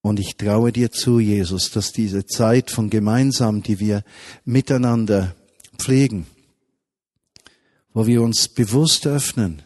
Und 0.00 0.18
ich 0.18 0.38
traue 0.38 0.72
dir 0.72 0.90
zu, 0.90 1.18
Jesus, 1.20 1.70
dass 1.70 1.92
diese 1.92 2.24
Zeit 2.24 2.70
von 2.70 2.88
gemeinsam, 2.88 3.62
die 3.62 3.78
wir 3.78 4.02
miteinander 4.46 5.36
pflegen, 5.76 6.24
wo 7.92 8.06
wir 8.06 8.22
uns 8.22 8.48
bewusst 8.48 9.06
öffnen 9.06 9.60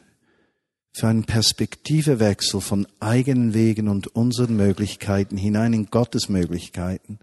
für 0.95 1.09
einen 1.09 1.25
Perspektivewechsel 1.25 2.61
von 2.61 2.87
eigenen 3.01 3.53
Wegen 3.53 3.89
und 3.89 4.07
unseren 4.09 4.57
Möglichkeiten 4.57 5.37
hinein 5.37 5.73
in 5.73 5.87
Gottes 5.87 6.29
Möglichkeiten, 6.29 7.19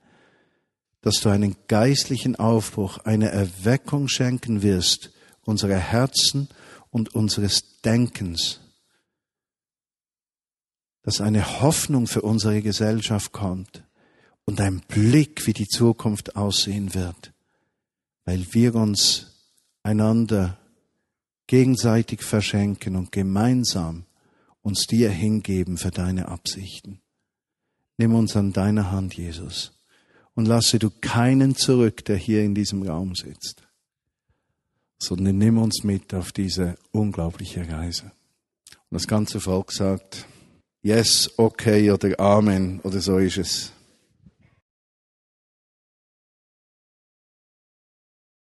dass 1.01 1.21
du 1.21 1.29
einen 1.29 1.55
geistlichen 1.67 2.35
Aufbruch, 2.35 2.99
eine 2.99 3.31
Erweckung 3.31 4.09
schenken 4.09 4.61
wirst, 4.61 5.11
unserer 5.43 5.77
Herzen 5.77 6.49
und 6.89 7.15
unseres 7.15 7.79
Denkens, 7.81 8.59
dass 11.03 11.21
eine 11.21 11.61
Hoffnung 11.61 12.07
für 12.07 12.21
unsere 12.21 12.61
Gesellschaft 12.61 13.31
kommt 13.31 13.83
und 14.43 14.59
ein 14.59 14.81
Blick, 14.81 15.47
wie 15.47 15.53
die 15.53 15.67
Zukunft 15.67 16.35
aussehen 16.35 16.93
wird, 16.93 17.31
weil 18.25 18.45
wir 18.51 18.75
uns 18.75 19.27
einander 19.81 20.60
gegenseitig 21.51 22.23
verschenken 22.23 22.95
und 22.95 23.11
gemeinsam 23.11 24.05
uns 24.61 24.87
dir 24.87 25.09
hingeben 25.09 25.77
für 25.77 25.91
deine 25.91 26.29
Absichten. 26.29 27.01
Nimm 27.97 28.15
uns 28.15 28.37
an 28.37 28.53
deiner 28.53 28.89
Hand, 28.89 29.15
Jesus, 29.15 29.73
und 30.33 30.47
lasse 30.47 30.79
du 30.79 30.89
keinen 30.89 31.57
zurück, 31.57 32.05
der 32.05 32.15
hier 32.15 32.41
in 32.41 32.55
diesem 32.55 32.83
Raum 32.83 33.15
sitzt, 33.15 33.67
sondern 34.97 35.39
nimm 35.39 35.57
uns 35.57 35.83
mit 35.83 36.13
auf 36.13 36.31
diese 36.31 36.77
unglaubliche 36.93 37.67
Reise. 37.69 38.13
Und 38.89 38.95
das 38.95 39.05
ganze 39.05 39.41
Volk 39.41 39.73
sagt, 39.73 40.25
yes, 40.83 41.31
okay 41.35 41.91
oder 41.91 42.17
Amen 42.17 42.79
oder 42.79 43.01
so 43.01 43.17
ist 43.17 43.37
es. 43.37 43.73